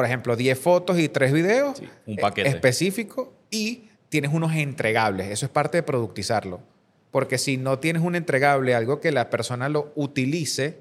[0.00, 1.76] por ejemplo, 10 fotos y 3 videos.
[1.76, 2.48] Sí, un paquete.
[2.48, 5.28] Específico y tienes unos entregables.
[5.28, 6.62] Eso es parte de productizarlo.
[7.10, 10.78] Porque si no tienes un entregable, algo que la persona lo utilice,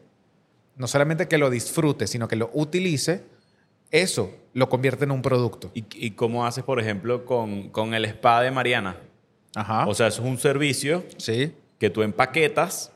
[0.78, 3.24] no solamente que lo disfrute, sino que lo utilice,
[3.91, 5.70] eso lo convierte en un producto.
[5.74, 8.95] ¿Y, y cómo haces, por ejemplo, con, con el spa de Mariana?
[9.53, 9.86] Ajá.
[9.86, 11.53] O sea, eso es un servicio sí.
[11.78, 12.93] que tú empaquetas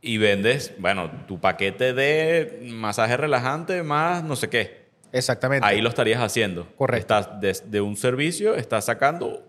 [0.00, 4.85] y vendes, bueno, tu paquete de masaje relajante más no sé qué.
[5.16, 5.66] Exactamente.
[5.66, 6.66] Ahí lo estarías haciendo.
[6.76, 7.18] Correcto.
[7.18, 9.42] Estás de, de un servicio, estás sacando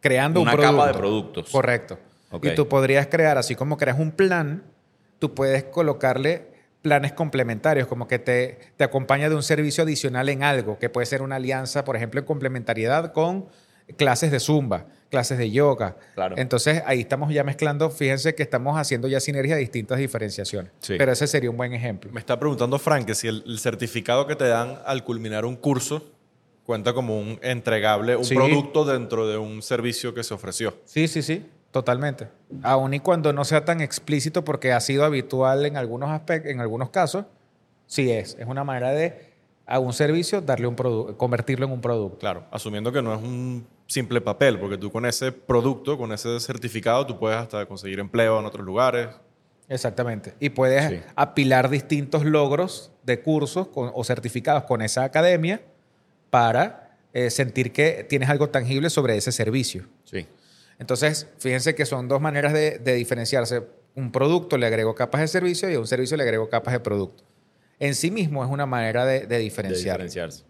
[0.00, 0.76] creando una un producto.
[0.78, 1.50] capa de productos.
[1.50, 1.98] Correcto.
[2.42, 4.64] Y tú podrías crear, así como creas un plan,
[5.18, 6.48] tú puedes colocarle
[6.82, 11.06] planes complementarios, como que te, te acompaña de un servicio adicional en algo, que puede
[11.06, 13.46] ser una alianza, por ejemplo, en complementariedad con
[13.96, 15.96] clases de zumba, clases de yoga.
[16.16, 16.34] Claro.
[16.36, 20.72] Entonces ahí estamos ya mezclando, fíjense que estamos haciendo ya sinergia de distintas diferenciaciones.
[20.80, 20.96] Sí.
[20.98, 22.10] Pero ese sería un buen ejemplo.
[22.12, 25.54] Me está preguntando Frank que si el, el certificado que te dan al culminar un
[25.54, 26.04] curso
[26.64, 28.34] cuenta como un entregable, un Sí.
[28.34, 30.74] producto dentro de un servicio que se ofreció.
[30.84, 32.28] Sí, sí, sí, totalmente.
[32.62, 36.60] Aun y cuando no sea tan explícito, porque ha sido habitual en algunos aspectos, en
[36.60, 37.26] algunos casos,
[37.86, 38.36] sí es.
[38.40, 39.32] Es una manera de
[39.66, 42.18] a un servicio darle un producto, convertirlo en un producto.
[42.18, 46.40] Claro, asumiendo que no es un simple papel, porque tú con ese producto, con ese
[46.40, 49.08] certificado, tú puedes hasta conseguir empleo en otros lugares.
[49.68, 50.34] Exactamente.
[50.40, 51.00] Y puedes Sí.
[51.16, 55.62] apilar distintos logros de cursos con- o certificados con esa academia
[56.30, 56.80] para
[57.16, 59.86] eh, sentir que tienes algo tangible sobre ese servicio.
[60.02, 60.26] Sí.
[60.80, 63.62] Entonces, fíjense que son dos maneras de, de diferenciarse.
[63.94, 66.80] Un producto le agrego capas de servicio y a un servicio le agrego capas de
[66.80, 67.22] producto.
[67.78, 69.98] En sí mismo es una manera de, de De diferenciar.
[69.98, 70.42] diferenciarse.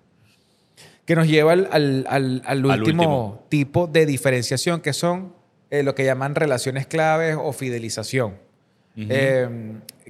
[1.05, 3.47] Que nos lleva al, al- al- al último, último.
[3.49, 5.35] tipo de diferenciación, que son
[5.71, 8.35] eh, lo que llaman relaciones claves o fidelización.
[8.97, 9.49] Eh,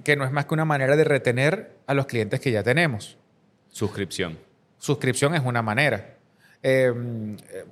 [0.04, 3.16] que no es más que una manera de retener a los clientes que ya tenemos.
[3.70, 4.38] Suscripción.
[4.78, 6.10] Suscripción es una manera.
[6.62, 6.92] Eh,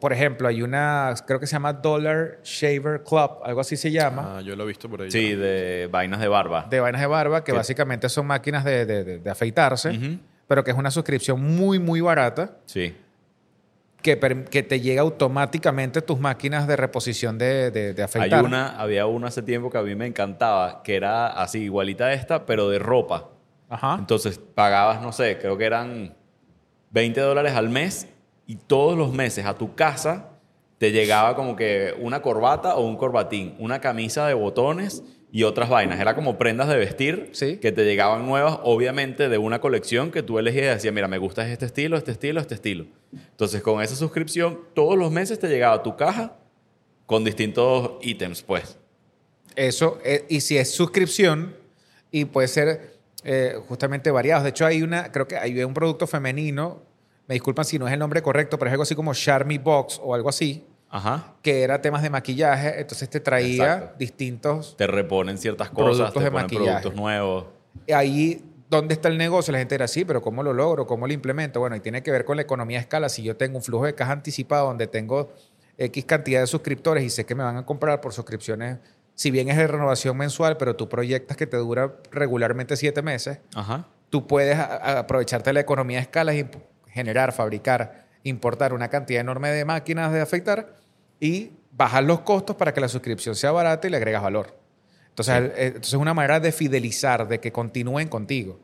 [0.00, 4.36] por ejemplo, hay una, creo que se llama Dollar Shaver Club, algo así se llama,
[4.38, 5.10] Ah, yo lo he visto por ahí.
[5.10, 6.66] Sí, de vainas de barba.
[6.68, 10.70] de vainas de barba, que básicamente son máquinas de, de- de- de afeitarse, pero que
[10.72, 12.94] es una suscripción muy, muy barata, Sí.
[14.02, 14.16] Que,
[14.62, 19.42] te llega automáticamente tus máquinas de reposición de, de, de Hay una, había una hace
[19.42, 23.30] tiempo que a mí me encantaba, que era así, igualita a esta, pero de ropa.
[23.68, 23.96] Ajá.
[23.98, 26.14] Entonces pagabas, no sé, creo que eran
[26.90, 28.08] 20 dólares al mes
[28.46, 30.28] y todos los meses a tu casa
[30.78, 35.04] te llegaba como que una corbata o un corbatín, una camisa de botones
[35.34, 35.98] y otras vainas.
[35.98, 37.56] Era como prendas de vestir Sí.
[37.56, 41.18] que te llegaban nuevas, obviamente de una colección que tú elegías y decías, mira, me
[41.18, 42.86] gusta este estilo, este estilo, este estilo.
[43.12, 46.36] Entonces con esa suscripción, todos los meses te llegaba a tu caja
[47.06, 48.78] con distintos ítems, pues.
[49.56, 51.56] Eso, eh, y si es suscripción,
[52.10, 52.92] y puede ser
[53.24, 54.42] eh, justamente variados.
[54.44, 56.82] De hecho, hay una, creo que hay un producto femenino,
[57.26, 60.00] me disculpan si no es el nombre correcto, pero es algo así como Charmy Box
[60.02, 61.32] o algo así, Ajá.
[61.42, 63.96] que era temas de maquillaje, entonces te traía Exacto.
[63.98, 64.76] distintos...
[64.76, 66.66] Te reponen ciertas cosas, Productos te de ponen maquillaje.
[66.82, 67.46] productos nuevos.
[67.92, 69.50] Ahí, ¿dónde está el negocio?
[69.52, 70.86] La gente dirá, sí, pero ¿cómo lo logro?
[70.86, 71.60] ¿Cómo lo implemento?
[71.60, 73.08] Bueno, y tiene que ver con la economía de escala.
[73.08, 75.32] Si yo tengo un flujo de caja anticipado donde tengo
[75.78, 78.76] X cantidad de suscriptores y sé que me van a comprar por suscripciones,
[79.14, 83.38] si bien es de renovación mensual, pero tú proyectas que te dura regularmente siete meses,
[83.54, 83.86] Ajá.
[84.10, 86.46] tú puedes a- a- aprovecharte de la economía de escala y
[86.88, 90.76] generar, fabricar, importar una cantidad enorme de máquinas de afeitar
[91.22, 94.54] y bajar los costos para que la suscripción sea barata y le agregas valor.
[95.10, 98.58] Entonces, el- eh, entonces es una manera de fidelizar, de que continúen contigo.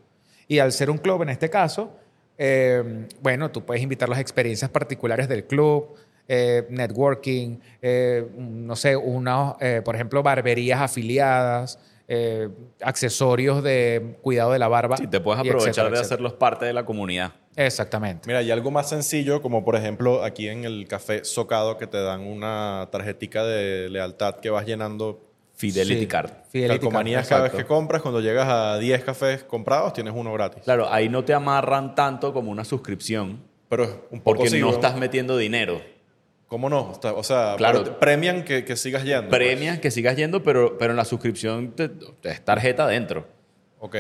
[0.49, 1.93] Y al ser un club en este caso,
[2.37, 5.95] eh, bueno, tú puedes invitar las experiencias particulares del club,
[6.27, 9.55] eh, networking, eh, no sé, una,
[9.85, 11.79] por ejemplo, barberías afiliadas,
[12.83, 14.97] accesorios de cuidado de la barba.
[14.97, 16.07] Sí, te puedes aprovechar etcétera, de etcétera.
[16.07, 17.33] hacerlos parte de la comunidad.
[17.67, 18.23] Exactamente.
[18.27, 22.01] Mira, y algo más sencillo, como por ejemplo aquí en el café Socado, que te
[22.01, 26.07] dan una tarjetica de lealtad que vas llenando Fidelity Sí.
[26.07, 26.31] Card.
[26.51, 28.01] Fidelity calcomanías Card, cada vez que compras.
[28.01, 30.63] Cuando llegas a 10 cafés comprados, tienes uno gratis.
[30.63, 34.61] Claro, ahí no te amarran tanto como una suscripción, Pero es un poco porque sí,
[34.61, 35.83] no estás metiendo dinero.
[36.47, 36.93] ¿Cómo no?
[37.17, 37.99] O sea, Claro.
[37.99, 39.29] premian que, que sigas yendo.
[39.29, 39.37] pues.
[39.37, 43.27] Premias que sigas yendo, pero, pero en la suscripción te, te es tarjeta dentro.
[43.81, 43.97] Ok.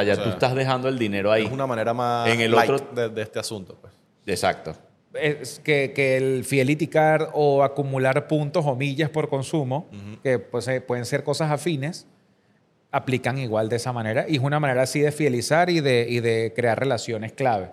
[0.00, 1.44] O sea, ya tú estás dejando el dinero ahí.
[1.46, 3.76] Es una manera más En el light otro- de, de este asunto.
[3.80, 3.92] Pues.
[4.26, 4.74] Exacto.
[5.14, 9.88] es que, que el Fidelity Card o acumular puntos o millas por consumo,
[10.22, 12.06] que pues, eh, pueden ser cosas afines,
[12.92, 14.26] aplican igual de esa manera.
[14.28, 17.70] Y es una manera así de fidelizar y de, y de crear relaciones clave.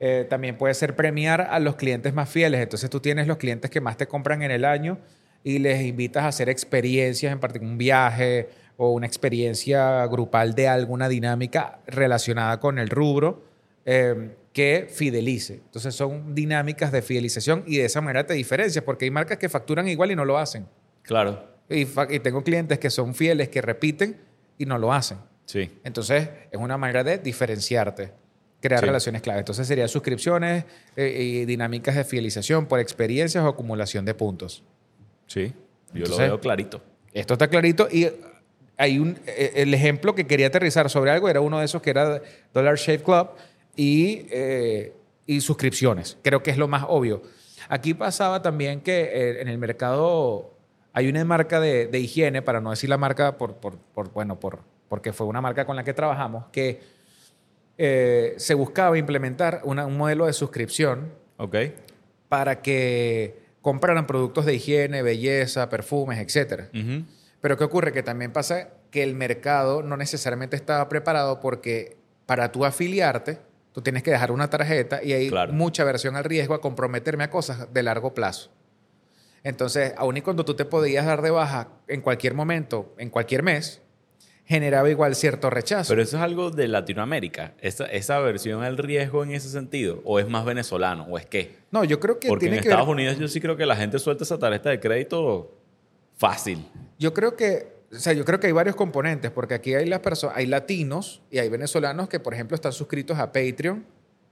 [0.00, 2.60] Eh, también puede ser premiar a los clientes más fieles.
[2.60, 4.98] Entonces tú tienes los clientes que más te compran en el año
[5.44, 10.68] y les invitas a hacer experiencias, en particular un viaje o una experiencia grupal de
[10.68, 13.44] alguna dinámica relacionada con el rubro
[13.84, 15.54] eh, que fidelice.
[15.54, 19.48] Entonces son dinámicas de fidelización y de esa manera te diferencias porque hay marcas que
[19.48, 20.66] facturan igual y no lo hacen.
[21.02, 21.50] Claro.
[21.68, 21.86] Y,
[22.20, 24.20] tengo clientes que son fieles, que repiten
[24.58, 25.18] y no lo hacen.
[25.46, 25.70] Sí.
[25.84, 28.12] Entonces, es una manera de diferenciarte,
[28.60, 28.86] crear Sí.
[28.86, 29.38] relaciones clave.
[29.40, 30.64] Entonces, serían suscripciones
[30.96, 34.62] eh, y dinámicas de fidelización por experiencias o acumulación de puntos.
[35.26, 35.52] Sí.
[35.94, 36.82] Yo Entonces- lo veo clarito.
[37.14, 38.08] Esto está clarito y
[38.76, 41.90] hay un eh, el ejemplo que quería aterrizar sobre algo era uno de esos que
[41.90, 42.20] era
[42.54, 43.28] Dollar Shave Club
[43.76, 44.92] y eh,
[45.26, 46.16] y suscripciones.
[46.22, 47.22] Creo que es lo más obvio.
[47.68, 50.50] Aquí pasaba también que eh, en el mercado
[50.92, 54.38] hay una marca de, de higiene, para no decir la marca por, por- por- bueno,
[54.40, 54.58] por,
[54.88, 56.80] porque fue una marca con la que trabajamos, que
[57.78, 61.56] eh, se buscaba implementar una- un modelo de suscripción Ok.
[62.28, 66.64] para que compraran productos de higiene, belleza, perfumes, etc.
[67.42, 67.92] Pero ¿qué ocurre?
[67.92, 73.40] Que también pasa que el mercado no necesariamente estaba preparado porque para tú afiliarte,
[73.72, 75.52] tú tienes que dejar una tarjeta y hay Claro.
[75.52, 78.50] mucha versión al riesgo a comprometerme a cosas de largo plazo.
[79.44, 83.42] Entonces, aun y cuando tú te podías dar de baja en cualquier momento, en cualquier
[83.42, 83.82] mes,
[84.44, 85.88] generaba igual cierto rechazo.
[85.88, 87.54] Pero eso es algo de Latinoamérica.
[87.60, 90.00] Esa, esa versión al riesgo en ese sentido.
[90.04, 91.06] ¿O es más venezolano?
[91.10, 91.56] ¿O es qué?
[91.72, 93.66] no, yo creo que Porque tiene en que Estados ver- Unidos yo sí creo que
[93.66, 95.58] la gente suelta esa tarjeta de crédito
[96.22, 96.64] fácil.
[97.00, 99.98] Yo creo que, o sea, yo creo que hay varios componentes, porque aquí hay las
[99.98, 103.84] personas, hay latinos y hay venezolanos que, por ejemplo, están suscritos a Patreon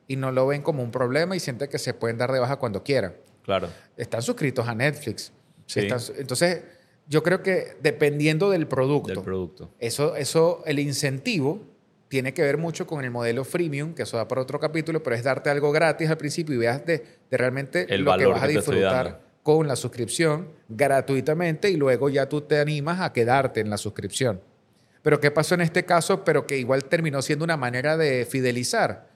[0.07, 2.57] y no lo ven como un problema y sienten que se pueden dar de baja
[2.57, 3.16] cuando quieran.
[3.43, 3.68] Claro.
[3.97, 5.32] Están suscritos a Netflix.
[5.66, 5.80] Sí.
[5.80, 6.62] Están entonces,
[7.09, 9.70] yo creo que dependiendo del producto, Del producto.
[9.80, 11.61] eso, eso, el incentivo
[12.07, 15.16] tiene que ver mucho con el modelo freemium, que eso da para otro capítulo, pero
[15.16, 18.43] es darte algo gratis al principio y veas de, de realmente El lo que vas
[18.43, 19.30] a disfrutar.
[19.57, 24.41] Con la suscripción gratuitamente y luego ya tú te animas a quedarte en la suscripción.
[25.03, 26.25] Pero ¿qué pasó en este caso?
[26.25, 29.09] Pero que igual terminó siendo una manera de fidelizar,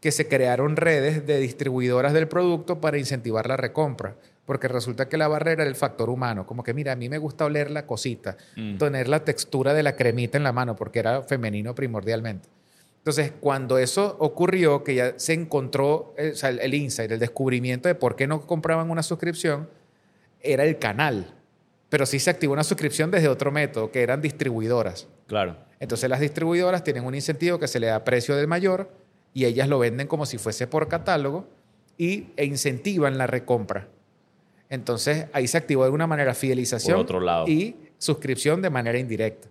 [0.00, 4.16] que se crearon redes de distribuidoras del producto para incentivar la recompra.
[4.44, 6.44] Porque resulta que la barrera era el factor humano.
[6.44, 8.76] Como que, mira, a mí me gusta oler la cosita, Mm.
[8.78, 12.48] tener la textura de la cremita en la mano, porque era femenino primordialmente.
[13.02, 17.18] Entonces, cuando eso ocurrió, que ya se encontró eh, o sea, el, el insight, el
[17.18, 19.68] descubrimiento de por qué no compraban una suscripción,
[20.40, 21.34] era el canal.
[21.88, 25.08] Pero sí se activó una suscripción desde otro método, que eran distribuidoras.
[25.26, 25.56] Claro.
[25.80, 28.88] Entonces las distribuidoras tienen un incentivo que se le da precio del mayor
[29.34, 31.48] y ellas lo venden como si fuese por catálogo
[31.98, 33.88] y, e incentivan la recompra.
[34.68, 37.48] Entonces ahí se activó de alguna manera fidelización Por otro lado.
[37.48, 39.48] y suscripción de manera indirecta.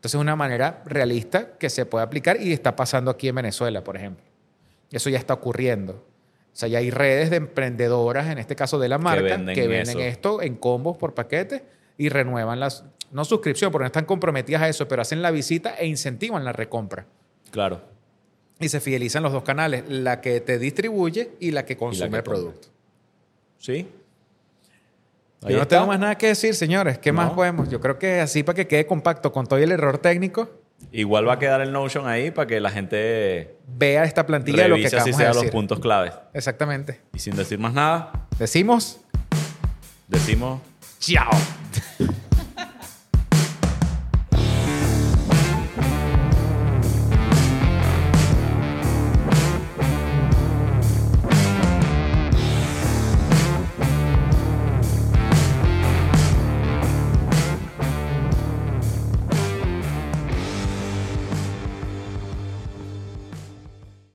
[0.00, 3.84] Entonces es una manera realista que se puede aplicar y está pasando aquí en Venezuela,
[3.84, 4.24] por ejemplo.
[4.90, 5.92] Eso ya está ocurriendo.
[5.92, 9.68] O sea, ya hay redes de emprendedoras, en este caso de la marca, venden que
[9.68, 11.64] venden esto en combos por paquete
[11.98, 15.74] y renuevan las, no suscripción, porque no están comprometidas a eso, pero hacen la visita
[15.74, 17.04] e incentivan la recompra.
[17.50, 17.82] Claro.
[18.58, 22.16] Y se fidelizan los dos canales, la que te distribuye y la que consume que
[22.16, 22.68] el producto.
[23.58, 23.86] Sí.
[25.48, 26.98] Yo no tengo más nada que decir, señores.
[26.98, 27.34] ¿Qué más No.
[27.34, 27.68] podemos?
[27.70, 30.50] Yo creo que así para que quede compacto con todo el error técnico,
[30.92, 34.68] Igual va a quedar el Notion ahí para que la gente vea esta plantilla de
[34.70, 35.50] lo que acabamos de sea los decir.
[35.52, 36.14] puntos claves.
[36.32, 37.00] Exactamente.
[37.14, 38.98] Y sin decir más nada, Decimos,
[40.08, 40.60] decimos
[40.98, 41.30] chao.